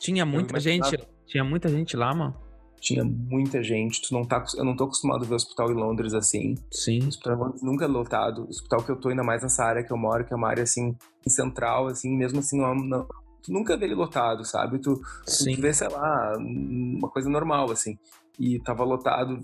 [0.00, 2.45] Tinha muita gente, tinha muita gente lá, mano?
[2.80, 4.00] Tinha muita gente.
[4.02, 6.54] Tu não tá, eu não tô acostumado a ver o hospital em Londres assim.
[6.70, 7.00] Sim.
[7.04, 8.44] O hospital em Londres nunca é lotado.
[8.44, 10.48] O hospital que eu tô ainda mais nessa área que eu moro, que é uma
[10.48, 13.06] área assim, central, assim, mesmo assim, não, não
[13.46, 14.78] tu nunca vê ele lotado, sabe?
[14.78, 17.96] Tu, tu vê, sei lá, uma coisa normal, assim.
[18.38, 19.40] E tava lotado,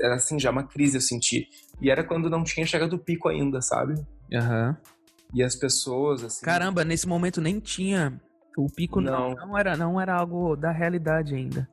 [0.00, 1.48] era assim, já uma crise eu senti.
[1.80, 3.94] E era quando não tinha chegado o pico ainda, sabe?
[4.32, 4.68] Aham.
[4.68, 4.98] Uhum.
[5.34, 6.44] E as pessoas, assim.
[6.44, 8.18] Caramba, nesse momento nem tinha.
[8.56, 9.30] O pico não.
[9.30, 11.68] não, não era, não era algo da realidade ainda.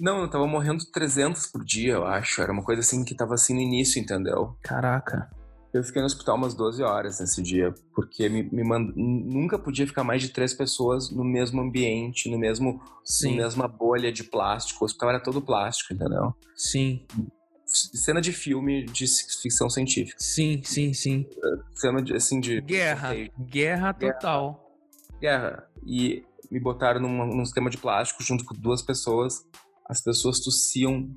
[0.00, 2.40] Não, eu tava morrendo 300 por dia, eu acho.
[2.40, 4.56] Era uma coisa assim que tava assim no início, entendeu?
[4.62, 5.28] Caraca.
[5.72, 8.90] Eu fiquei no hospital umas 12 horas nesse dia, porque me, me mand...
[8.96, 13.36] nunca podia ficar mais de três pessoas no mesmo ambiente, no mesmo, Sim.
[13.36, 14.82] na mesma bolha de plástico.
[14.82, 16.34] O hospital era todo plástico, entendeu?
[16.56, 17.04] Sim.
[17.66, 19.06] Cena de filme de
[19.42, 20.16] ficção científica.
[20.18, 21.26] Sim, sim, sim.
[21.74, 22.62] Cena de, assim de.
[22.62, 23.10] Guerra.
[23.38, 24.74] Guerra total.
[25.20, 25.68] Guerra.
[25.84, 29.44] E me botaram num, num esquema de plástico junto com duas pessoas
[29.88, 31.08] as pessoas tossiam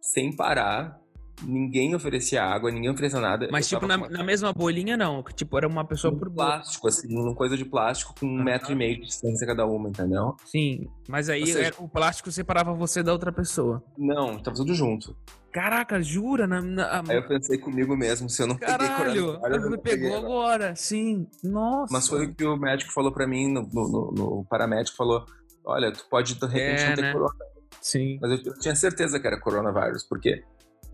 [0.00, 0.98] sem parar,
[1.42, 3.48] ninguém oferecia água, ninguém oferecia nada.
[3.50, 5.22] Mas, tipo, na, na, mesma bolinha, não.
[5.22, 8.72] Tipo, era uma pessoa um por plástico, assim, uma coisa de plástico com um metro
[8.72, 10.34] e meio de distância cada uma, entendeu?
[10.46, 13.82] Sim, mas aí seja, o plástico separava você da outra pessoa.
[13.98, 15.14] Não, tava tudo junto.
[15.52, 16.46] Caraca, jura?
[16.46, 17.02] Na, na...
[17.08, 21.26] Aí eu pensei comigo mesmo, se eu não Caralho, peguei Caralho, me pegou agora, sim.
[21.42, 21.92] Nossa.
[21.92, 25.24] Mas foi o que o médico falou para mim, no, no, no, no, paramédico falou,
[25.64, 27.12] olha, tu pode de repente é, não ter né?
[27.12, 27.55] corona
[27.86, 28.18] Sim.
[28.20, 30.42] Mas eu, eu, tinha certeza que era coronavírus, porque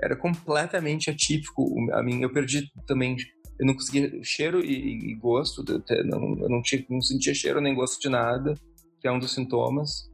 [0.01, 1.75] era completamente atípico.
[1.93, 3.17] A mim, eu perdi também.
[3.59, 7.61] Eu não conseguia cheiro e, e gosto, eu não, eu não, tinha, não sentia cheiro
[7.61, 8.55] nem gosto de nada,
[9.01, 10.11] que é um dos sintomas.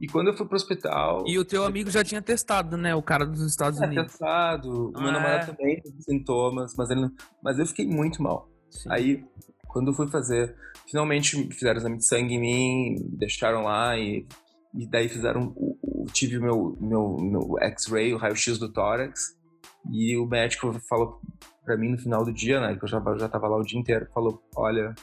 [0.00, 1.24] E quando eu fui pro hospital.
[1.26, 2.94] E o teu amigo já tinha testado, né?
[2.94, 4.06] O cara dos Estados é, Unidos.
[4.12, 4.88] testado.
[4.88, 5.54] O meu Ah, namorado é?
[5.54, 7.12] também teve sintomas, mas, ele não...
[7.42, 8.48] mas eu fiquei muito mal.
[8.70, 8.88] Sim.
[8.90, 9.24] Aí,
[9.68, 10.56] quando eu fui fazer,
[10.88, 14.26] finalmente fizeram exame de sangue em mim, deixaram lá e,
[14.74, 15.52] e daí fizeram.
[15.56, 15.76] O-
[16.12, 19.36] tive o meu, meu, meu X-ray, o raio-x do tórax,
[19.90, 21.20] e o médico falou
[21.64, 23.78] pra mim no final do dia, né, que eu já, já tava lá o dia
[23.78, 24.94] inteiro, falou: Olha,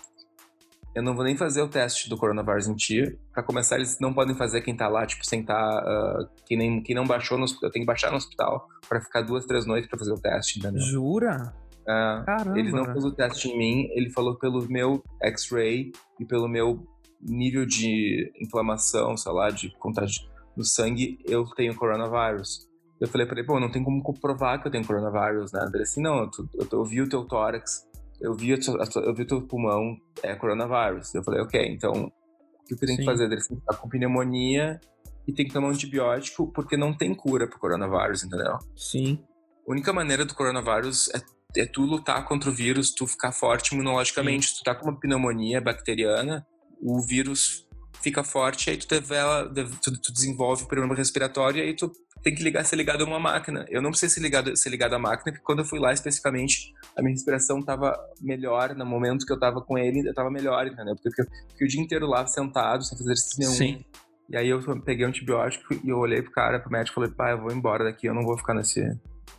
[0.98, 3.20] eu não vou nem fazer o teste do coronavírus em ti.
[3.32, 5.56] Pra começar, eles não podem fazer quem tá lá, tipo, sem tá.
[5.56, 9.22] ah, quem, nem, quem não baixou no hospital, tem que baixar no hospital pra ficar
[9.22, 10.82] duas, três noites pra fazer o teste, entendeu?
[10.82, 11.54] Jura?
[11.88, 12.24] É.
[12.26, 12.60] Caramba.
[12.60, 16.84] Ele não fez o teste em mim, ele falou pelo meu X-ray e pelo meu
[17.22, 20.24] nível de inflamação, sei lá, de contágio
[20.58, 22.68] no sangue, eu tenho coronavírus.
[23.00, 25.70] Eu falei pra ele, pô, não tem como comprovar que eu tenho coronavírus, né?
[25.72, 27.86] Ele assim, não, eu, tô- eu, tô- eu vi o teu tórax,
[28.20, 31.14] eu vi, a tua- eu vi o teu pulmão, é coronavírus.
[31.14, 32.98] Eu falei, ok, então, o que eu tenho Sim.
[32.98, 33.26] que fazer?
[33.26, 34.82] Ele assim, tá com pneumonia
[35.28, 38.58] e tem que tomar um antibiótico porque não tem cura pro coronavírus, entendeu?
[38.76, 39.24] Sim.
[39.68, 43.76] A única maneira do coronavírus é, é tu lutar contra o vírus, tu ficar forte
[43.76, 44.48] imunologicamente.
[44.48, 46.48] Se tu tá com uma pneumonia bacteriana,
[46.82, 47.67] o vírus
[48.02, 51.92] fica forte, aí tu, devela, de- tu, tu desenvolve o problema respiratório e aí tu
[52.24, 53.66] tem que ligar, ser ligado a uma máquina.
[53.70, 56.74] Eu não precisei ser ligado, ser ligado à máquina, porque quando eu fui lá especificamente,
[56.98, 60.66] a minha respiração tava melhor, no momento que eu tava com ele, eu tava melhor,
[60.68, 60.96] entendeu?
[61.02, 63.52] Porque eu fiquei o dia inteiro lá sentado, sem fazer exercício nenhum.
[63.54, 63.86] Sim.
[64.30, 67.12] E aí eu peguei um antibiótico e eu olhei pro cara, pro médico, e falei,
[67.16, 68.82] pai, eu vou embora daqui, eu não vou ficar nesse,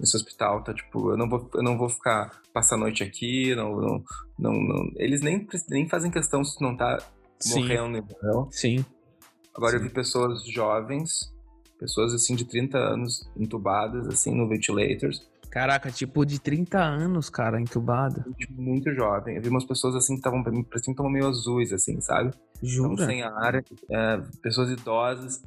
[0.00, 0.72] nesse hospital, tá?
[0.72, 4.04] Tipo, eu não vou, eu não vou ficar, passar a noite aqui, não, não,
[4.38, 6.96] não, não- Eles nem, nem fazem questão se tu não tá
[7.40, 7.60] Sim.
[7.60, 8.48] morrendo, entendeu?
[8.50, 8.84] Sim.
[9.54, 9.86] Agora eu Sim.
[9.88, 11.32] vi pessoas jovens,
[11.78, 17.58] pessoas assim de 30 anos, entubadas, assim, no ventilators, Caraca, tipo de 30 anos, cara,
[17.58, 18.22] entubado.
[18.38, 19.36] gente muito jovem.
[19.36, 22.32] Eu vi umas pessoas assim que estavam, que estavam meio azuis, assim, sabe?
[22.62, 23.06] Jura?
[23.06, 23.54] sem ar,
[23.90, 25.42] é, pessoas idosas.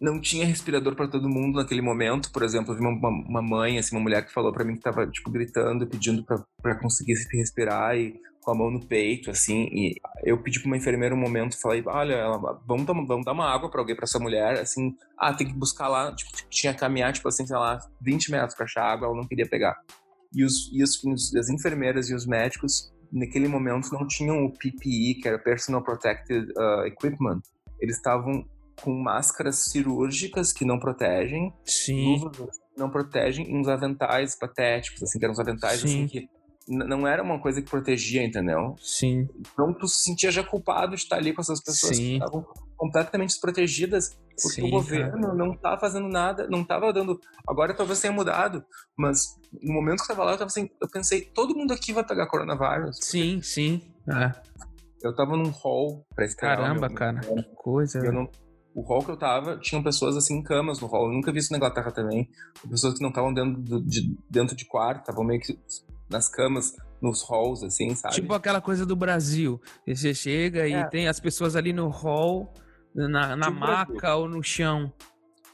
[0.00, 2.32] Não tinha respirador para todo mundo naquele momento.
[2.32, 4.80] Por exemplo, eu vi uma, uma- mãe, assim, uma mulher que falou para mim que
[4.80, 9.68] tava, tipo, gritando, pedindo para conseguir se respirar e com a mão no peito, assim.
[9.72, 13.48] E eu pedi pra uma enfermeira um momento, falei, olha, ela- vamos, vamos dar uma
[13.48, 14.94] água para alguém, para essa mulher, assim.
[15.16, 18.54] Ah, tem que buscar lá, tipo, tinha que caminhar, tipo assim, sei lá, 20 metros
[18.54, 19.80] pra achar água, ela não queria pegar.
[20.34, 25.20] E, os, e os, as enfermeiras e os médicos, naquele momento, não tinham o PPE,
[25.22, 27.40] que era Personal Protected uh, Equipment.
[27.80, 28.44] Eles estavam
[28.82, 32.16] com máscaras cirúrgicas que não protegem, Sim.
[32.18, 35.86] luvas que não protegem e uns aventais patéticos, assim, que eram uns aventais Sim.
[35.86, 36.28] assim que
[36.68, 38.74] não era uma coisa que protegia, entendeu?
[38.80, 39.28] Sim.
[39.40, 42.02] Então tu se sentia já culpado de estar ali com essas pessoas Sim.
[42.04, 42.46] que estavam
[42.76, 47.20] completamente desprotegidas porque Sim, o governo não tá fazendo nada, não tava dando.
[47.46, 48.64] Agora talvez tenha mudado,
[48.96, 51.92] mas no momento que eu tava lá, eu tava assim, eu pensei, todo mundo aqui
[51.92, 52.98] vai pegar coronavírus.
[53.02, 53.82] Sim, sim.
[54.08, 54.32] É.
[55.02, 56.56] Eu tava num hall pra esperar.
[56.56, 57.20] Caramba, meu- cara.
[57.20, 58.00] Que coisa.
[58.10, 58.28] Não,
[58.74, 61.06] o hall que eu tava, tinham pessoas assim em camas no hall.
[61.08, 62.28] Eu nunca vi isso na Inglaterra também.
[62.68, 65.58] Pessoas que não estavam dentro, do- de, dentro de quarto, estavam meio que
[66.12, 68.14] nas camas, nos halls, assim, sabe?
[68.14, 69.60] Tipo aquela coisa do Brasil.
[69.86, 70.86] Você chega e É.
[70.86, 72.52] tem as pessoas ali no hall,
[72.94, 73.94] na, na Tipo Brasil.
[73.94, 74.92] maca ou no chão.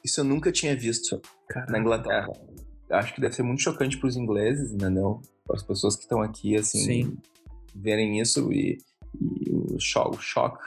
[0.05, 2.29] Isso eu nunca tinha visto Cara, na Inglaterra.
[2.91, 5.21] Acho que deve ser muito chocante para os ingleses, entendeu?
[5.47, 7.19] Para as pessoas que estão aqui, assim, Sim.
[7.75, 8.79] verem isso e,
[9.21, 10.63] e o, cho o choque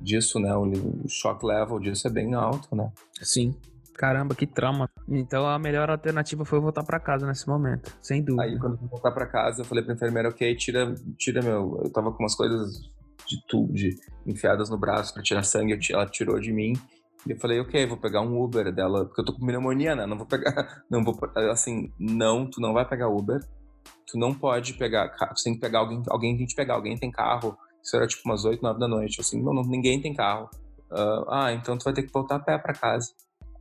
[0.00, 0.54] disso, né?
[0.54, 2.90] O, o choque level disso é bem alto, né?
[3.22, 3.54] Sim.
[3.94, 4.88] Caramba, que trauma.
[5.08, 8.44] Então a melhor alternativa foi voltar pra casa nesse momento, sem dúvida.
[8.44, 11.80] Aí quando eu voltar para casa, eu falei pra enfermeira, ok, tira, tira meu.
[11.84, 12.80] Eu tava com umas coisas
[13.26, 16.74] de tubo, de enfiadas no braço para tirar sangue, ela tirou de mim.
[17.26, 20.06] E eu falei, ok, vou pegar um Uber dela, porque eu tô com pneumonia, né?
[20.06, 20.82] Não vou pegar.
[20.90, 21.16] Não vou.
[21.50, 23.40] Assim, não, tu não vai pegar Uber.
[24.06, 25.08] Tu não pode pegar.
[25.08, 26.02] Tu tem que pegar alguém.
[26.08, 26.74] Alguém tem que pegar.
[26.74, 27.56] Alguém tem carro.
[27.82, 29.20] Isso era tipo umas 8, 9 da noite.
[29.20, 30.50] Assim, não, não, ninguém tem carro.
[30.90, 33.12] Ah, ah, então tu vai ter que voltar a pé pra casa.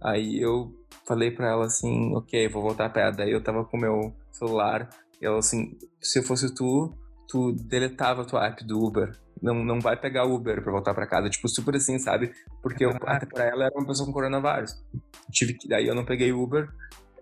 [0.02, 0.74] Aí eu
[1.06, 3.12] falei pra ela assim, ok, vou voltar a pé.
[3.12, 4.89] Daí eu tava com meu celular.
[5.22, 6.93] E ela assim, se eu fosse tu,
[7.28, 9.16] tu deletava a tua app do Uber.
[9.41, 11.30] Não, não vai pegar Uber pra voltar pra casa.
[11.30, 12.32] Tipo, super assim, sabe?
[12.62, 13.12] Porque eu, Caraca.
[13.18, 14.74] até pra ela era uma pessoa com coronavírus.
[15.32, 16.70] Tive que, daí eu não peguei Uber.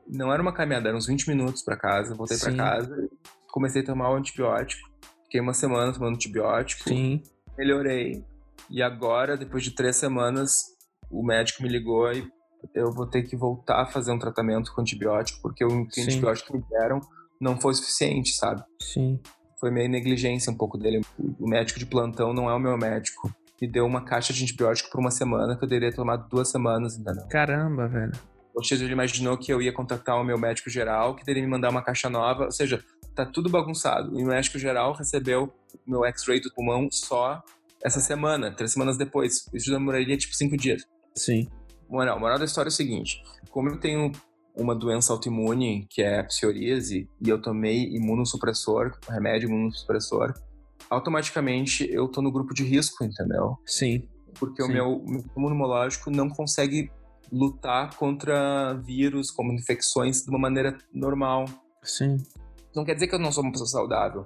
[0.08, 2.16] Não era uma caminhada, eram uns 20 minutos pra casa.
[2.16, 2.58] Voltei pra Sim.
[2.58, 3.10] casa,
[3.52, 4.90] comecei a tomar o antibiótico.
[5.24, 7.22] Fiquei uma semana tomando antibiótico Sim.
[7.58, 8.26] melhorei.
[8.70, 10.64] E agora, depois de três semanas,
[11.10, 12.28] o médico me ligou e
[12.74, 16.03] eu vou ter que voltar a fazer um tratamento com antibiótico, porque o Sim.
[16.03, 17.01] antibiótico que me deram
[17.39, 18.64] não foi suficiente, sabe?
[18.82, 19.20] Sim.
[19.60, 21.01] Foi meio negligência um pouco dele.
[21.39, 23.34] O médico de plantão não é o meu médico.
[23.62, 26.97] Me deu uma caixa de antibiótico por uma semana, que eu deveria tomar duas semanas,
[26.97, 27.28] entendeu?
[27.28, 28.14] Caramba, velho.
[28.55, 31.49] Ou seja, ele imaginou que eu ia contactar o meu médico geral, que teria me
[31.49, 32.45] mandar uma caixa nova.
[32.45, 32.84] Ou seja,
[33.16, 34.18] tá tudo bagunçado.
[34.18, 35.53] E o médico geral recebeu
[35.86, 37.43] o meu X-ray do pulmão só
[37.84, 39.45] essa semana, três semanas depois.
[39.53, 40.86] Isso demoraria tipo cinco dias.
[41.16, 41.49] Sim.
[41.90, 44.12] Moral, moral da história é o seguinte: como eu tenho
[44.56, 50.34] uma doença autoimune, que é a psoríase, e eu tomei imunossupressor, remédio imunossupressor,
[50.90, 53.58] automaticamente eu tô no grupo de risco, entendeu?
[53.66, 54.08] Sim.
[54.40, 54.70] Porque Sim.
[54.70, 56.92] o meu, meu imunológico não consegue
[57.32, 61.46] lutar contra vírus, como infecções, de uma maneira normal.
[61.84, 62.18] Sim.
[62.76, 64.26] Não quer dizer que eu não sou uma pessoa saudável.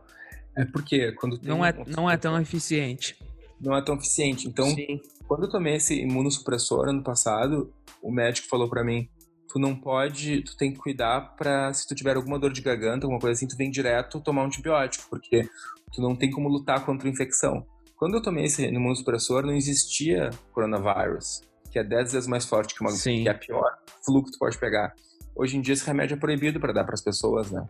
[0.56, 3.18] É porque quando tem Não é, não é tão eficiente.
[3.60, 4.48] não é tão eficiente.
[4.48, 5.02] Então, Sim.
[5.34, 7.74] Quando eu tomei esse imunossupressor ano passado,
[8.04, 9.10] o médico falou pra mim:
[9.50, 13.08] tu não pode, tu tem que cuidar pra se tu tiver alguma dor de garganta,
[13.08, 15.50] alguma coisa assim, tu vem direto tomar um antibiótico, porque
[15.92, 17.66] tu não tem como lutar contra a infecção.
[17.96, 22.82] Quando eu tomei esse imunossupressor, não existia coronavírus, que é 10 vezes mais forte que,
[22.82, 23.24] uma, Sim.
[23.24, 23.76] que é a pior
[24.06, 24.94] flu que tu pode pegar.
[25.36, 27.68] Hoje em dia esse remédio é proibido para dar para as pessoas, né?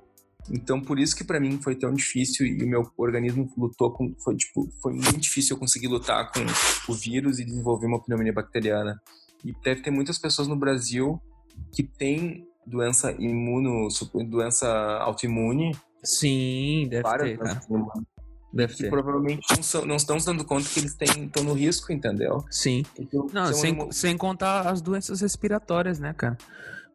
[0.51, 4.13] Então por isso que para mim foi tão difícil e o meu organismo lutou com
[4.23, 6.41] foi tipo foi muito difícil eu conseguir lutar com
[6.91, 9.01] o vírus e desenvolver uma pneumonia bacteriana.
[9.43, 11.19] E deve ter muitas pessoas no Brasil
[11.71, 13.87] que têm doença imuno,
[14.29, 14.67] doença
[14.99, 17.61] autoimune, Sim, deve ter, cara.
[17.69, 17.87] imunes,
[18.53, 18.89] Deve que ter.
[18.89, 22.43] provavelmente não, são, não estão se dando conta que eles têm, estão no risco, entendeu?
[22.51, 22.85] Sim.
[22.99, 26.37] Então, Não, sem, sem contar as doenças respiratórias, né, cara?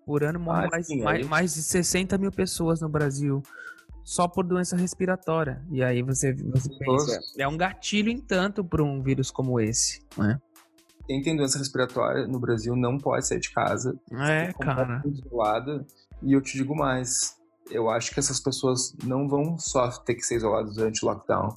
[0.09, 3.43] Por ano morrem Ah, mais, sim, mais, aí- mais de 60 mil pessoas no Brasil
[4.03, 5.63] só por doença respiratória.
[5.71, 10.01] E aí você, você pensa, é um gatilho em tanto para um vírus como esse,
[10.17, 10.41] né?
[11.07, 15.03] quem tem doença respiratória no Brasil não pode sair de casa, É, cara.
[15.07, 15.87] isolada.
[16.23, 17.37] E eu te digo mais,
[17.71, 21.55] eu acho que essas pessoas não vão só ter que ser isoladas durante o lockdown.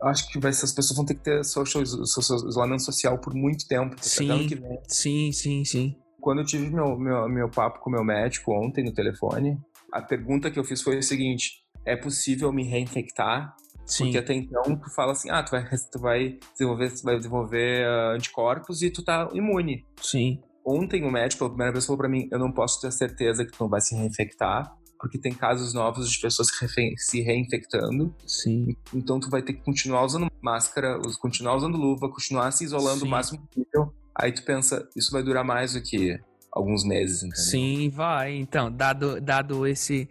[0.00, 3.34] Eu acho que vai, essas pessoas vão ter que ter social, social- isolamento social por
[3.34, 3.94] muito tempo.
[3.94, 4.30] até Sim.
[4.30, 4.80] ano que vem.
[4.88, 5.96] Sim, sim, sim.
[6.24, 9.60] Quando eu tive meu, meu, meu papo com meu médico ontem no telefone,
[9.92, 13.54] a pergunta que eu fiz foi o seguinte: é possível me reinfectar?
[13.84, 14.04] Sim.
[14.04, 17.84] Porque até então tu fala assim, ah, tu vai, tu vai desenvolver, tu vai desenvolver
[17.84, 19.84] ah, anticorpos e tu tá imune.
[20.00, 20.40] Sim.
[20.64, 23.52] Ontem o médico, pela primeira vez, falou pra mim: eu não posso ter certeza que
[23.52, 26.48] tu não vai se reinfectar, porque tem casos novos de pessoas
[26.96, 28.14] se reinfectando.
[28.26, 28.74] Sim.
[28.94, 33.06] Então tu vai ter que continuar usando máscara, continuar usando luva, continuar se isolando Sim.
[33.08, 33.92] o máximo possível.
[34.16, 36.18] Aí tu pensa, isso vai durar mais do que
[36.52, 37.44] alguns meses, entendeu?
[37.44, 38.36] Sim, vai.
[38.36, 40.08] Então, dado, dado esse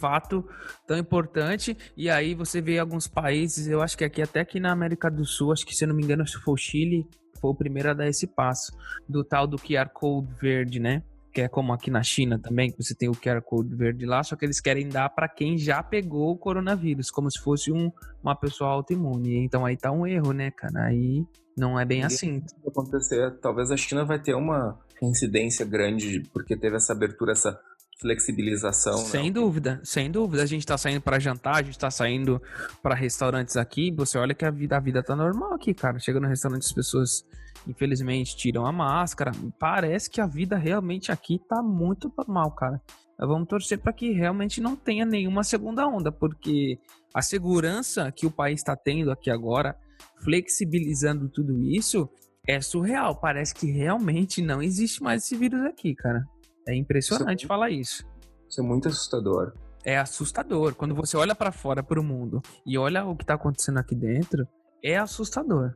[0.00, 0.48] fato
[0.86, 4.72] tão importante, e aí você vê alguns países, eu acho que aqui, até aqui na
[4.72, 7.06] América do Sul, acho que se eu não me engano, acho que foi o Chile,
[7.40, 8.72] foi o primeiro a dar esse passo,
[9.06, 11.02] do tal do QR Code verde, né?
[11.32, 14.22] Que é como aqui na China também, que você tem o QR Code verde lá,
[14.22, 17.90] só que eles querem dar para quem já pegou o coronavírus, como se fosse um,
[18.22, 19.38] uma pessoa autoimune.
[19.44, 20.84] Então aí tá um erro, né, cara?
[20.84, 21.24] Aí
[21.56, 22.42] não é bem E- assim.
[22.66, 27.58] Acontecer, talvez a China vai ter uma incidência grande, porque teve essa abertura, essa
[28.00, 28.98] flexibilização.
[28.98, 29.30] Sem né?
[29.30, 30.42] dúvida, sem dúvida.
[30.42, 32.42] A gente tá saindo pra jantar, a gente tá saindo
[32.82, 33.92] pra restaurantes aqui.
[33.92, 35.98] Você olha que a vida, a vida tá normal aqui, cara.
[35.98, 37.24] Chega no restaurante, as pessoas,
[37.66, 39.32] infelizmente, tiram a máscara.
[39.58, 42.80] Parece que a vida realmente aqui tá muito normal, cara.
[43.18, 46.78] Vamos torcer para que realmente não tenha nenhuma segunda onda, porque
[47.14, 49.76] a segurança que o país está tendo aqui agora,
[50.24, 52.08] flexibilizando tudo isso,
[52.48, 53.14] é surreal.
[53.14, 56.24] Parece que realmente não existe mais esse vírus aqui, cara.
[56.66, 58.04] É impressionante Isso é- falar isso
[58.48, 59.52] Isso é muito assustador.
[59.84, 60.74] é assustador.
[60.74, 64.46] Quando você olha pra fora, pro mundo, e olha o que tá acontecendo aqui dentro,
[64.82, 65.74] é assustador.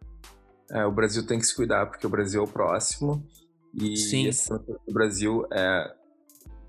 [0.70, 3.24] É, o Brasil tem que se cuidar, porque o Brasil é o próximo.
[3.74, 4.26] E Sim.
[4.26, 5.92] esse o Brasil é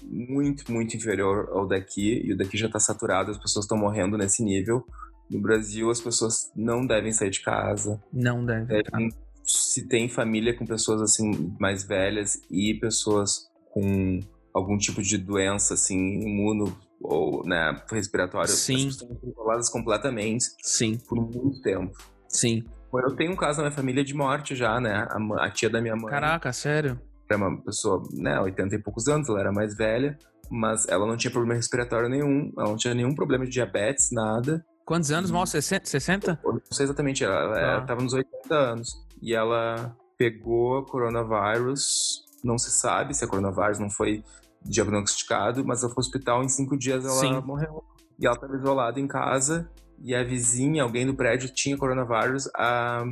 [0.03, 2.21] muito, muito inferior ao daqui.
[2.25, 4.85] E o daqui já está saturado, as pessoas estão morrendo nesse nível.
[5.29, 8.01] No Brasil, as pessoas não devem sair de casa.
[8.13, 8.67] Não deve.
[8.67, 8.83] cara.
[8.83, 9.09] Devem,
[9.43, 13.49] se tem família com pessoas assim mais velhas e pessoas
[13.81, 14.19] com
[14.53, 18.75] algum tipo de doença assim imuno ou né, respiratória, Sim.
[18.87, 21.95] as pessoas estão isoladas completamente Sim, por muito tempo.
[22.27, 22.63] sim.
[22.93, 25.05] Eu tenho um caso na minha família de morte já, né?
[25.11, 26.99] A, a tia da minha mãe Caraca, sério?
[27.29, 30.17] era uma pessoa, né, 80 e poucos anos, ela era mais velha,
[30.49, 34.65] mas ela não tinha problema respiratório nenhum, ela não tinha nenhum problema de diabetes, nada.
[34.85, 35.45] Quantos anos, mal?
[35.45, 35.85] 60?
[35.85, 36.39] 60?
[36.43, 37.81] Eu Não sei exatamente, ela, ela Ah.
[37.81, 38.89] estava nos 80 anos.
[39.21, 44.23] E ela pegou coronavírus, não se sabe se é coronavírus, não foi
[44.63, 47.41] diagnosticado, mas ela foi ao hospital em cinco dias ela Sim.
[47.45, 47.83] morreu.
[48.19, 49.69] E ela estava isolada em casa,
[50.01, 53.03] e a vizinha, alguém do prédio tinha coronavírus, a,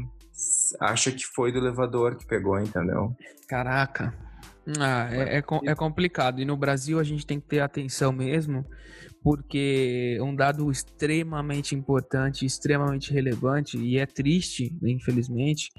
[0.80, 3.16] acha que foi do elevador que pegou, entendeu?
[3.48, 4.14] Caraca.
[4.80, 6.42] Ah, é, é, é complicado.
[6.42, 8.66] E no Brasil a gente tem que ter atenção mesmo,
[9.24, 15.70] porque um dado extremamente importante, extremamente relevante, e é triste, infelizmente,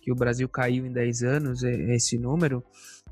[0.00, 2.64] que o Brasil caiu em 10 anos, é- esse número.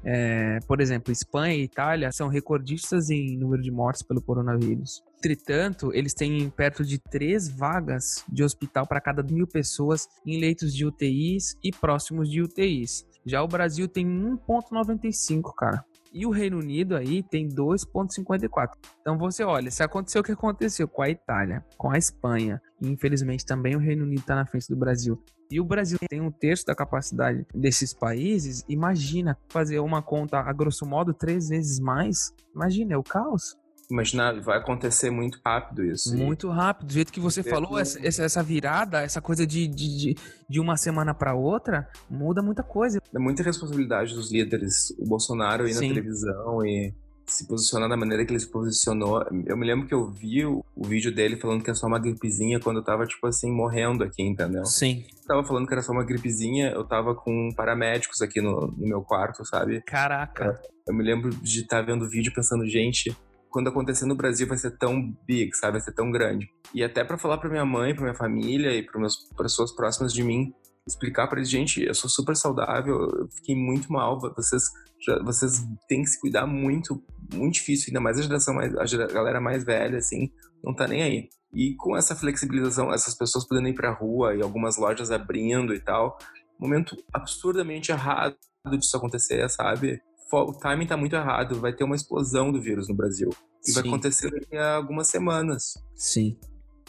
[0.05, 5.03] É, por exemplo, Espanha e Itália são recordistas em número de mortes pelo coronavírus.
[5.19, 10.73] Entretanto, eles têm perto de três vagas de hospital para cada mil pessoas em leitos
[10.73, 13.05] de UTIs e próximos de UTIs.
[13.27, 15.85] Já o Brasil tem 1,95, cara.
[16.13, 18.71] E o Reino Unido aí tem 2,54.
[19.01, 22.89] Então você olha, se aconteceu o que aconteceu com a Itália, com a Espanha, e
[22.89, 26.31] infelizmente também o Reino Unido está na frente do Brasil, e o Brasil tem um
[26.31, 32.35] terço da capacidade desses países, imagina fazer uma conta a grosso modo três vezes mais.
[32.55, 33.57] Imagina, é o caos.
[33.91, 36.15] Imagina, vai acontecer muito rápido isso.
[36.15, 36.89] Muito rápido.
[36.89, 40.15] Do jeito que você falou, essa, essa virada, essa coisa de, de,
[40.47, 43.01] de uma semana para outra, muda muita coisa.
[43.15, 44.91] É muita responsabilidade dos líderes.
[44.99, 45.89] O Bolsonaro ir Sim.
[45.89, 46.95] na televisão e
[47.33, 49.25] se posicionar da maneira que ele se posicionou.
[49.47, 51.99] Eu me lembro que eu vi o, o, vídeo dele falando que é só uma
[51.99, 54.65] gripezinha quando eu tava, tipo assim, morrendo aqui, entendeu?
[54.65, 55.05] Sim.
[55.23, 58.87] Eu tava falando que era só uma gripezinha, eu tava com paramédicos aqui no, no
[58.87, 59.83] meu quarto, sabe?
[59.83, 60.45] Caraca.
[60.45, 60.55] Eu,
[60.89, 63.15] eu me lembro de estar tá vendo o vídeo pensando, gente,
[63.51, 65.73] quando acontecer no Brasil vai ser tão big, sabe?
[65.73, 66.49] Vai ser tão grande.
[66.75, 70.13] E até para falar para minha mãe, para minha família e para as pessoas próximas
[70.13, 70.53] de mim,
[70.87, 74.63] explicar para eles, gente, eu sou super saudável, eu fiquei muito mal, vocês
[75.01, 77.03] já, vocês têm que se cuidar muito,
[77.35, 80.31] muito difícil, ainda mais a geração mais, a galera mais velha, assim,
[80.63, 81.29] não tá nem aí.
[81.53, 85.81] E com essa flexibilização, essas pessoas podendo ir pra rua e algumas lojas abrindo e
[85.81, 86.19] tal,
[86.59, 88.37] momento absurdamente errado
[88.73, 90.01] disso acontecer, sabe?
[90.31, 93.31] o timing tá muito errado, vai ter uma explosão do vírus no Brasil.
[93.65, 93.81] E Sim.
[93.81, 95.73] vai acontecer daqui a algumas semanas.
[95.95, 96.39] Sim.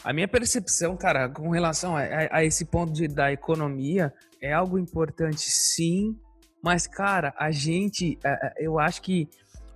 [0.04, 4.12] A minha percepção, cara, com relação a, a, a esse ponto de, da economia,
[4.42, 6.18] é algo importante sim,
[6.62, 8.18] mas, cara, a gente,
[8.58, 9.28] eu acho que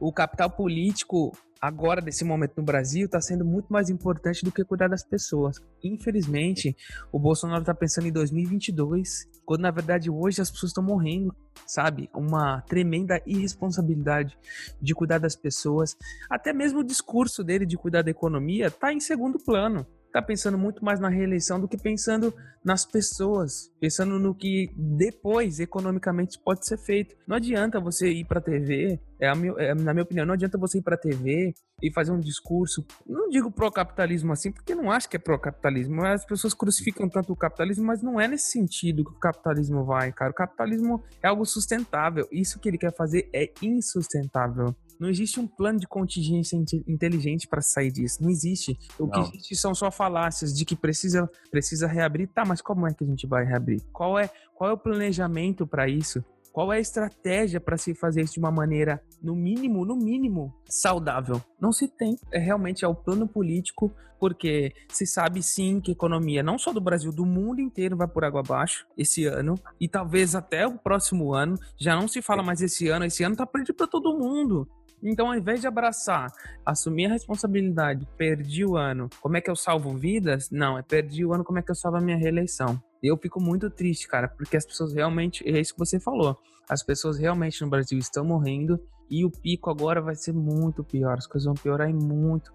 [0.07, 4.63] o capital político agora, desse momento no Brasil, está sendo muito mais importante do que
[4.63, 5.59] cuidar das pessoas.
[5.83, 6.77] Infelizmente,
[7.11, 11.35] o Bolsonaro está pensando em 2022, quando na verdade hoje as pessoas estão morrendo,
[11.67, 12.11] sabe?
[12.15, 14.37] Uma tremenda irresponsabilidade
[14.79, 15.97] de cuidar das pessoas.
[16.29, 20.57] Até mesmo o discurso dele de cuidar da economia está em segundo plano tá pensando
[20.57, 22.33] muito mais na reeleição do que pensando
[22.65, 27.17] nas pessoas, pensando no que depois economicamente pode ser feito.
[27.27, 30.35] Não adianta você ir para a TV, é, a meu, é na minha opinião, não
[30.35, 31.53] adianta você ir para a TV
[31.83, 36.25] e fazer um discurso, não digo pró-capitalismo assim, porque não acho que é pró-capitalismo, as
[36.25, 40.31] pessoas crucificam tanto o capitalismo, mas não é nesse sentido que o capitalismo vai, cara.
[40.31, 44.77] O capitalismo é algo sustentável, isso que ele quer fazer é insustentável.
[44.99, 48.23] Não existe um plano de contingência inteligente para sair disso.
[48.23, 48.79] Não existe.
[48.99, 49.11] O não.
[49.11, 52.29] que existe são só falácias de que precisa, precisa reabrir.
[52.29, 53.83] Tá, mas como é que a gente vai reabrir?
[53.93, 56.25] Qual é, qual é o planejamento para isso?
[56.55, 60.55] Qual é a estratégia para se fazer isso de uma maneira, no mínimo, no mínimo,
[60.69, 61.43] saudável?
[61.61, 62.17] Não se tem.
[62.31, 66.73] É realmente é o plano político, porque se sabe sim que a economia, não só
[66.73, 69.57] do Brasil, do mundo inteiro, vai por água abaixo esse ano.
[69.81, 71.59] E talvez até o próximo ano.
[71.77, 73.05] Já não se fala mais esse ano.
[73.05, 74.69] Esse ano tá perdido para todo mundo.
[75.05, 76.33] Então, ao invés de abraçar,
[76.65, 80.51] assumir a responsabilidade, perdi o ano, como é que eu salvo vidas?
[80.51, 82.83] Não, é perdi o ano, como é que eu salvo a minha reeleição?
[83.03, 86.83] Eu fico muito triste, cara, porque as pessoas realmente, é isso que você falou, as
[86.83, 88.81] pessoas realmente no Brasil estão morrendo
[89.11, 92.51] e o pico agora vai ser muito pior, as coisas vão piorar muito.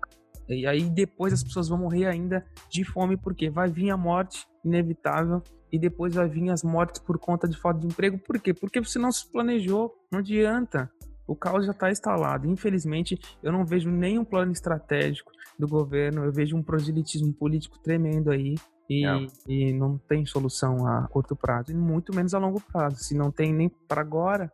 [0.47, 4.47] E aí depois as pessoas vão morrer ainda de fome, porque vai vir a morte
[4.65, 8.17] inevitável e depois vai vir as mortes por conta de falta de emprego.
[8.17, 8.55] Por quê?
[8.55, 10.91] Porque você não se planejou, não adianta
[11.29, 12.47] o caos já está instalado.
[12.47, 18.31] Infelizmente, eu não vejo nenhum plano estratégico do governo, eu vejo um proselitismo político tremendo
[18.31, 18.55] aí.
[18.89, 19.27] E, é.
[19.47, 22.97] e não tem solução a curto prazo, e muito menos a longo prazo.
[22.97, 24.51] Se não tem nem para agora.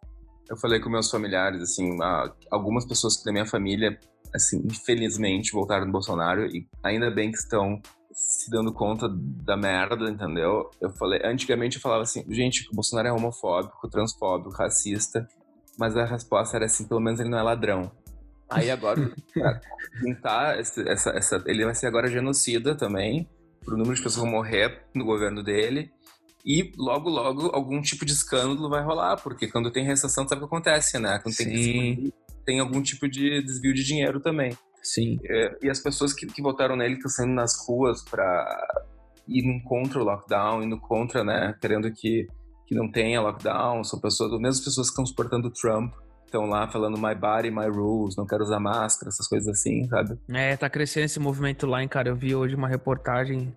[0.49, 1.97] Eu falei com meus familiares, assim,
[2.51, 3.97] algumas pessoas da minha família,
[4.33, 10.09] assim, infelizmente voltaram do Bolsonaro e ainda bem que estão se dando conta da merda,
[10.09, 10.69] entendeu?
[10.81, 15.25] Eu falei, antigamente eu falava assim, gente, o Bolsonaro é homofóbico, transfóbico, racista,
[15.77, 17.91] mas a resposta era assim, pelo menos ele não é ladrão.
[18.49, 19.11] Aí agora,
[19.99, 23.27] pintar essa, essa, ele vai ser agora genocida também,
[23.63, 25.91] pro número de pessoas que vão morrer no governo dele.
[26.45, 30.47] E logo, logo, algum tipo de escândalo vai rolar, porque quando tem recessão, sabe o
[30.47, 31.19] que acontece, né?
[31.23, 32.13] Quando tem, Sim.
[32.45, 34.55] tem algum tipo de desvio de dinheiro também.
[34.83, 35.19] Sim.
[35.25, 38.45] É, e as pessoas que, que votaram nele estão saindo nas ruas para
[39.27, 41.55] ir contra o lockdown, indo contra, né?
[41.59, 42.27] Querendo que
[42.65, 45.93] que não tenha lockdown, são pessoas, as mesmas pessoas que estão suportando o Trump,
[46.25, 50.17] estão lá falando my body, my rules, não quero usar máscara, essas coisas assim, sabe?
[50.29, 52.09] É, tá crescendo esse movimento lá, hein, cara.
[52.09, 53.55] Eu vi hoje uma reportagem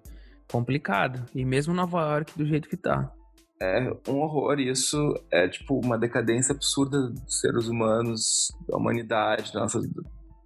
[0.51, 1.25] complicada.
[1.35, 3.13] E mesmo Nova York, do jeito que tá.
[3.61, 5.15] É um horror isso.
[5.31, 9.81] É tipo uma decadência absurda dos seres humanos, da humanidade, nossa.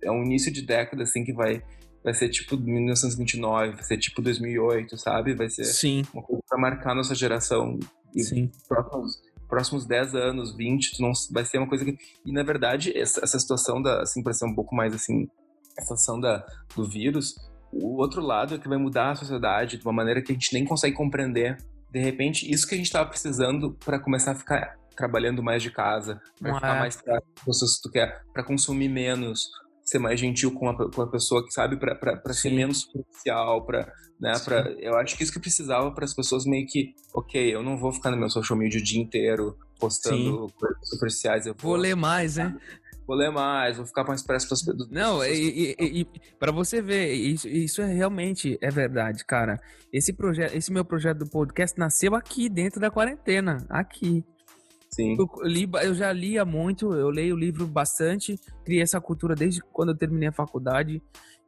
[0.02, 1.62] É um início de década assim que vai
[2.02, 5.34] vai ser tipo 1929, vai ser tipo 2008, sabe?
[5.34, 6.02] Vai ser Sim.
[6.12, 7.78] uma coisa pra marcar nossa geração
[8.14, 8.50] e Sim.
[8.68, 11.96] próximos, próximos 10 anos, 20, não, vai ser uma coisa que.
[12.24, 14.02] E na verdade, essa, essa situação da.
[14.02, 15.28] Assim, para ser um pouco mais assim.
[15.78, 16.44] A situação da,
[16.76, 17.34] do vírus,
[17.72, 20.52] o outro lado é que vai mudar a sociedade de uma maneira que a gente
[20.52, 21.56] nem consegue compreender.
[21.90, 25.70] De repente, isso que a gente estava precisando para começar a ficar trabalhando mais de
[25.70, 26.78] casa, vai ficar é.
[26.80, 29.48] mais para pessoas que tu quer, para consumir menos,
[29.85, 33.93] ser mais gentil com a, com a pessoa que sabe para ser menos superficial, para
[34.20, 37.61] né, para eu acho que isso que precisava para as pessoas meio que, OK, eu
[37.61, 40.55] não vou ficar no meu social media o dia inteiro postando Sim.
[40.61, 42.57] coisas superficiais, eu vou, vou ler mais, né?
[43.05, 44.89] Vou ler mais, vou ficar mais perto das pessoas.
[44.89, 46.07] Não, e, e, e
[46.39, 49.61] para você ver, isso, isso é realmente é verdade, cara.
[49.93, 54.24] Esse projeto, esse meu projeto do podcast nasceu aqui dentro da quarentena, aqui.
[54.95, 55.16] Sim.
[55.18, 59.62] Eu, li, eu já lia muito, eu leio o livro bastante, criei essa cultura desde
[59.72, 61.03] quando eu terminei a faculdade.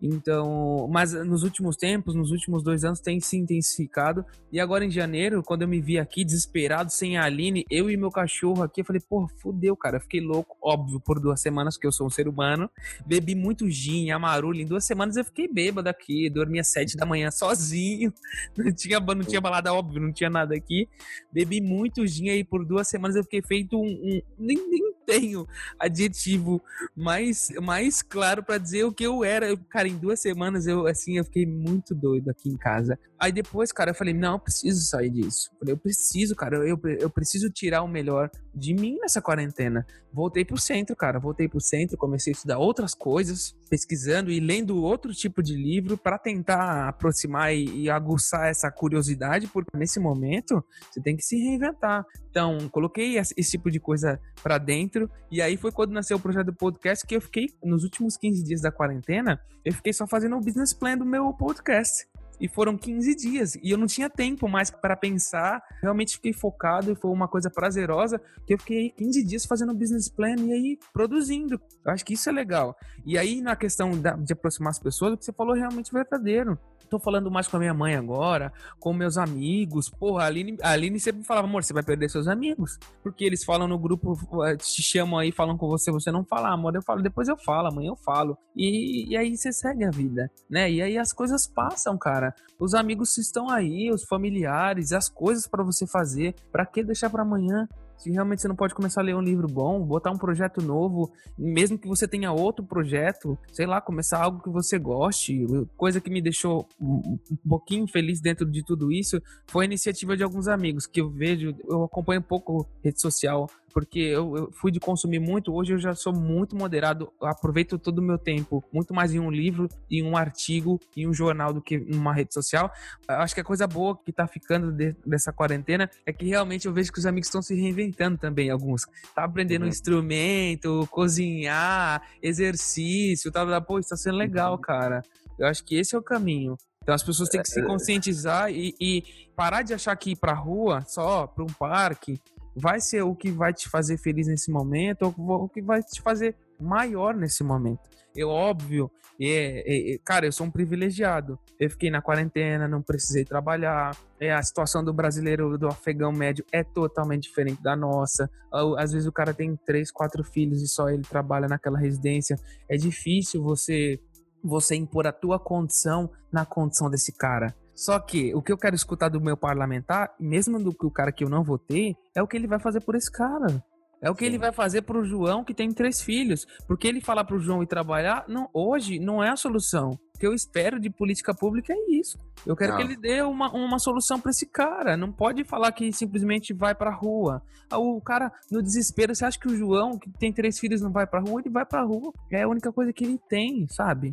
[0.06, 4.22] Então, mas nos últimos tempos, nos últimos dois anos, tem se intensificado.
[4.52, 7.96] E agora em janeiro, quando eu me vi aqui desesperado, sem a Aline, eu e
[7.96, 9.96] meu cachorro aqui, eu falei, pô, fudeu, cara.
[9.96, 12.68] Eu fiquei louco, óbvio, por duas semanas, porque eu sou um ser humano.
[13.06, 14.60] Bebi muito gin, amarulho.
[14.60, 18.12] Em duas semanas eu fiquei bêbado aqui, dormia às sete da manhã sozinho.
[18.56, 20.88] Não tinha, não tinha balada, óbvio, não tinha nada aqui.
[21.32, 23.86] Bebi muito gin aí por duas semanas, eu fiquei feito um.
[23.86, 25.46] um nem, nem tenho
[25.78, 26.62] adjetivo
[26.96, 29.56] mais, mais claro para dizer o que eu era.
[29.68, 32.98] Cara, em duas semanas eu, assim, eu fiquei muito doido aqui em casa.
[33.18, 35.48] Aí depois, cara, eu falei, não, eu preciso sair disso.
[35.52, 39.86] Eu, falei, eu preciso, cara, eu, eu preciso tirar o melhor de mim nessa quarentena.
[40.12, 44.76] Voltei pro centro, cara, voltei pro centro, comecei a estudar outras coisas, pesquisando e lendo
[44.76, 50.62] outro tipo de livro para tentar aproximar e, e aguçar essa curiosidade, porque nesse momento
[50.88, 52.04] você tem que se reinventar.
[52.30, 54.93] Então, coloquei esse tipo de coisa para dentro
[55.30, 58.42] e aí foi quando nasceu o projeto do podcast que eu fiquei nos últimos 15
[58.44, 62.06] dias da quarentena, eu fiquei só fazendo o business plan do meu podcast.
[62.40, 63.54] E foram 15 dias.
[63.62, 65.62] E eu não tinha tempo mais para pensar.
[65.80, 68.20] Realmente fiquei focado e foi uma coisa prazerosa.
[68.44, 71.60] Que eu fiquei 15 dias fazendo business plan e aí produzindo.
[71.84, 72.76] Eu acho que isso é legal.
[73.06, 76.58] E aí, na questão de aproximar as pessoas, o que você falou é realmente verdadeiro
[76.94, 79.90] tô falando mais com a minha mãe agora, com meus amigos.
[79.90, 82.78] Porra, a Aline, a Aline sempre falava, amor, você vai perder seus amigos.
[83.02, 86.50] Porque eles falam no grupo, eh, te chamam aí, falam com você, você não fala,
[86.50, 88.38] amor, eu falo, depois eu falo, amanhã eu falo.
[88.56, 90.70] E, e aí você segue a vida, né?
[90.70, 92.34] E aí as coisas passam, cara.
[92.58, 96.34] Os amigos estão aí, os familiares, as coisas para você fazer.
[96.52, 97.68] Para que deixar para amanhã?
[97.96, 101.12] Se realmente você não pode começar a ler um livro bom, botar um projeto novo,
[101.38, 105.46] mesmo que você tenha outro projeto, sei lá, começar algo que você goste.
[105.76, 107.18] Coisa que me deixou um
[107.48, 111.54] pouquinho feliz dentro de tudo isso foi a iniciativa de alguns amigos que eu vejo,
[111.68, 115.78] eu acompanho um pouco rede social porque eu, eu, fui de consumir muito, hoje eu
[115.78, 120.00] já sou muito moderado, aproveito todo o meu tempo muito mais em um livro, em
[120.04, 122.70] um artigo, em um jornal do que em uma rede social.
[123.08, 126.66] Eu acho que a coisa boa que tá ficando de, dessa quarentena é que realmente
[126.66, 128.86] eu vejo que os amigos estão se reinventando também, alguns.
[129.12, 129.68] Tá aprendendo uhum.
[129.68, 134.60] um instrumento, cozinhar, exercício, tá, tá pô, está sendo legal, uhum.
[134.60, 135.02] cara.
[135.36, 136.56] Eu acho que esse é o caminho.
[136.84, 137.66] Então as pessoas têm que se é, é.
[137.66, 139.02] conscientizar e, e
[139.34, 142.20] parar de achar que ir pra rua, só para um parque,
[142.54, 146.00] vai ser o que vai te fazer feliz nesse momento ou o que vai te
[146.00, 147.80] fazer maior nesse momento.
[148.14, 148.90] Eu, óbvio,
[149.20, 151.38] é, é, cara, eu sou um privilegiado.
[151.58, 153.96] Eu fiquei na quarentena, não precisei trabalhar.
[154.20, 158.30] É, a situação do brasileiro, do afegão médio, é totalmente diferente da nossa.
[158.78, 162.36] Às vezes o cara tem três, quatro filhos e só ele trabalha naquela residência.
[162.68, 164.00] É difícil você
[164.46, 167.54] você impor a tua condição na condição desse cara.
[167.74, 171.12] Só que o que eu quero escutar do meu parlamentar, mesmo do que o cara
[171.12, 173.62] que eu não votei, é o que ele vai fazer por esse cara.
[174.04, 174.26] É o que Sim.
[174.26, 176.46] ele vai fazer pro João que tem três filhos.
[176.66, 179.98] Porque ele falar pro João ir trabalhar, não, hoje não é a solução.
[180.14, 182.18] O que eu espero de política pública é isso.
[182.46, 182.78] Eu quero não.
[182.78, 184.94] que ele dê uma, uma solução para esse cara.
[184.94, 187.42] Não pode falar que simplesmente vai pra rua.
[187.70, 190.92] Ah, o cara, no desespero, você acha que o João, que tem três filhos, não
[190.92, 191.40] vai pra rua?
[191.40, 192.12] Ele vai pra rua.
[192.30, 194.12] É a única coisa que ele tem, sabe?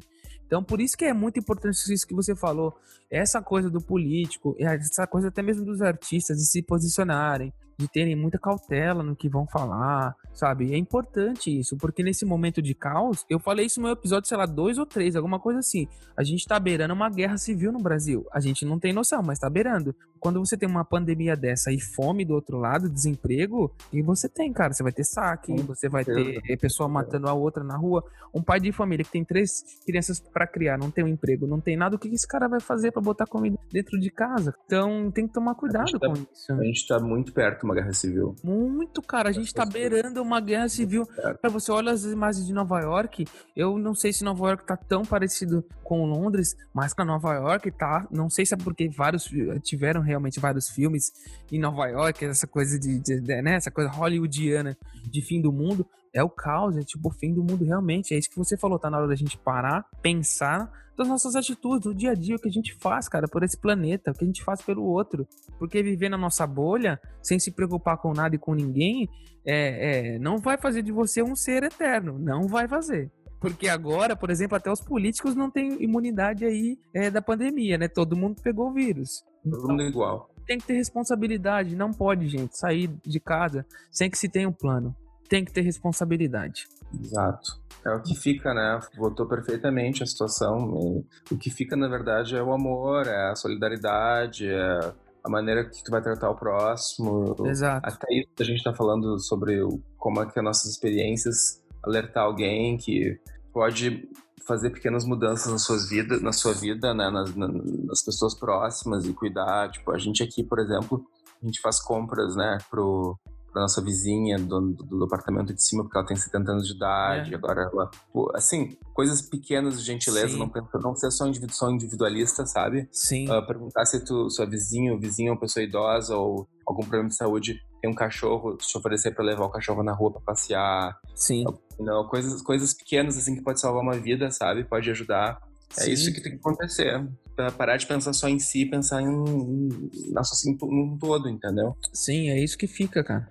[0.51, 2.77] Então, por isso que é muito importante isso que você falou,
[3.09, 8.15] essa coisa do político, essa coisa até mesmo dos artistas de se posicionarem, de terem
[8.15, 10.73] muita cautela no que vão falar, sabe?
[10.73, 14.37] É importante isso, porque nesse momento de caos, eu falei isso no meu episódio, sei
[14.37, 15.87] lá, dois ou três, alguma coisa assim.
[16.15, 18.25] A gente tá beirando uma guerra civil no Brasil.
[18.31, 19.95] A gente não tem noção, mas tá beirando.
[20.19, 24.53] Quando você tem uma pandemia dessa e fome do outro lado, desemprego, e você tem,
[24.53, 28.03] cara, você vai ter saque, você vai ter pessoa matando a outra na rua.
[28.33, 31.59] Um pai de família que tem três crianças para criar, não tem um emprego, não
[31.59, 34.53] tem nada, o que esse cara vai fazer para botar comida dentro de casa?
[34.65, 36.53] Então tem que tomar cuidado tá, com isso.
[36.53, 38.35] A gente tá muito perto uma guerra civil.
[38.43, 41.07] Muito, cara, a gente tá beirando uma guerra civil.
[41.41, 44.77] Para você olha as imagens de Nova York, eu não sei se Nova York tá
[44.77, 49.29] tão parecido com Londres, mas para Nova York tá, não sei se é porque vários
[49.61, 51.11] tiveram realmente vários filmes
[51.51, 55.51] em Nova York, essa coisa de, de, de né, essa coisa hollywoodiana de fim do
[55.51, 58.13] mundo, é o caos, é tipo o fim do mundo realmente.
[58.13, 61.83] É isso que você falou, tá na hora da gente parar, pensar das nossas atitudes,
[61.83, 64.23] do dia a dia, o que a gente faz, cara, por esse planeta, o que
[64.23, 65.27] a gente faz pelo outro.
[65.57, 69.09] Porque viver na nossa bolha, sem se preocupar com nada e com ninguém,
[69.45, 72.19] é, é, não vai fazer de você um ser eterno.
[72.19, 73.11] Não vai fazer.
[73.39, 77.87] Porque agora, por exemplo, até os políticos não têm imunidade aí é, da pandemia, né?
[77.87, 79.23] Todo mundo pegou o vírus.
[79.43, 80.29] Todo mundo igual.
[80.45, 81.75] Tem que ter responsabilidade.
[81.75, 84.95] Não pode, gente, sair de casa sem que se tenha um plano.
[85.31, 86.67] Tem que ter responsabilidade.
[87.01, 87.57] Exato.
[87.85, 88.81] É o que fica, né?
[88.97, 91.05] Votou perfeitamente a situação.
[91.31, 95.81] O que fica, na verdade, é o amor, é a solidariedade, é a maneira que
[95.85, 97.33] tu vai tratar o próximo.
[97.47, 97.87] Exato.
[97.87, 99.57] Até isso a gente tá falando sobre
[99.97, 103.17] como é que as nossas experiências alertar alguém que
[103.53, 104.09] pode
[104.45, 109.13] fazer pequenas mudanças na sua vida, na sua vida, né, nas, nas pessoas próximas e
[109.13, 109.71] cuidar.
[109.71, 111.05] Tipo, a gente aqui, por exemplo,
[111.41, 113.17] a gente faz compras, né, pro
[113.51, 116.73] para nossa vizinha do, do, do, apartamento de cima, porque ela tem 70 anos de
[116.73, 117.35] idade, é.
[117.35, 117.91] agora ela.
[118.33, 122.87] Assim, coisas pequenas de gentileza, não, não ser só, individu, só individualista, sabe?
[122.91, 123.29] Sim.
[123.29, 127.15] Uh, perguntar se tu, sua vizinha, vizinho é uma pessoa idosa ou algum problema de
[127.15, 130.97] saúde, tem um cachorro, te oferecer para levar o cachorro na rua para passear.
[131.15, 131.43] Sim.
[131.79, 134.63] Não, coisas, coisas pequenas assim que pode salvar uma vida, sabe?
[134.63, 135.41] Pode ajudar.
[135.77, 135.91] É Sim.
[135.91, 137.07] isso que tem que acontecer.
[137.35, 141.75] Pra parar de pensar só em si, pensar em, em nosso assim, todo, entendeu?
[141.93, 143.29] Sim, é isso que fica, cara.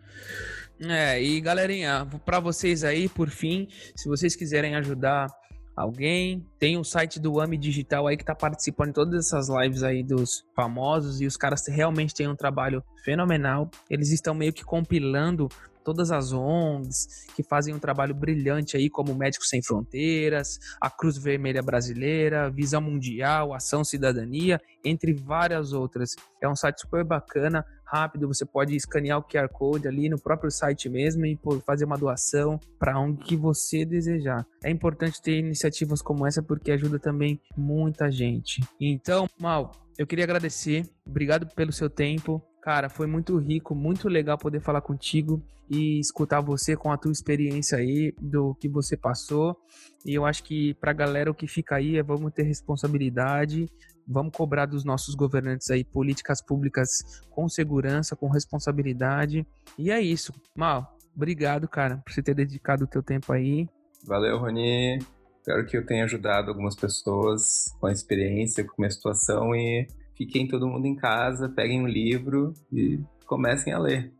[0.80, 5.28] É, e galerinha, para vocês aí, por fim, se vocês quiserem ajudar
[5.76, 9.82] alguém, tem o site do AMI Digital aí que tá participando de todas essas lives
[9.82, 13.70] aí dos famosos e os caras realmente têm um trabalho fenomenal.
[13.88, 15.48] Eles estão meio que compilando
[15.84, 21.16] todas as ONGs que fazem um trabalho brilhante aí, como Médicos Sem Fronteiras, a Cruz
[21.16, 26.14] Vermelha Brasileira, Visão Mundial, Ação Cidadania, entre várias outras.
[26.40, 30.50] É um site super bacana, rápido, você pode escanear o QR Code ali no próprio
[30.50, 34.46] site mesmo e fazer uma doação para onde que você desejar.
[34.62, 38.62] É importante ter iniciativas como essa porque ajuda também muita gente.
[38.80, 42.42] Então, Mal, eu queria agradecer, obrigado pelo seu tempo.
[42.62, 47.12] Cara, foi muito rico, muito legal poder falar contigo e escutar você com a tua
[47.12, 49.56] experiência aí do que você passou.
[50.04, 53.66] E eu acho que pra galera o que fica aí é vamos ter responsabilidade,
[54.06, 56.88] vamos cobrar dos nossos governantes aí políticas públicas
[57.30, 59.46] com segurança, com responsabilidade.
[59.78, 60.34] E é isso.
[60.54, 63.68] Mal, obrigado, cara, por você ter dedicado o teu tempo aí.
[64.06, 64.98] Valeu, Rony.
[65.38, 69.86] Espero que eu tenha ajudado algumas pessoas com a experiência, com a minha situação e
[70.20, 74.12] fiquem todo mundo em casa, peguem um livro e comecem a ler.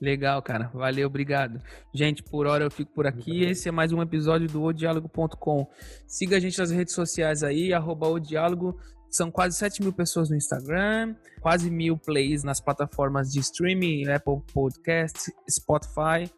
[0.00, 0.72] Legal, cara.
[0.74, 1.62] Valeu, obrigado.
[1.94, 3.44] Gente, por hora eu fico por aqui.
[3.44, 5.68] Esse é mais um episódio do odiálogo.com.
[6.04, 8.76] Siga a gente nas redes sociais aí, arroba odiálogo.
[9.08, 14.42] São quase 7 mil pessoas no Instagram, quase mil plays nas plataformas de streaming, Apple
[14.52, 16.28] Podcast, Spotify.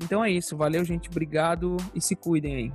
[0.00, 0.56] Então é isso.
[0.56, 1.08] Valeu, gente.
[1.08, 2.72] Obrigado e se cuidem aí.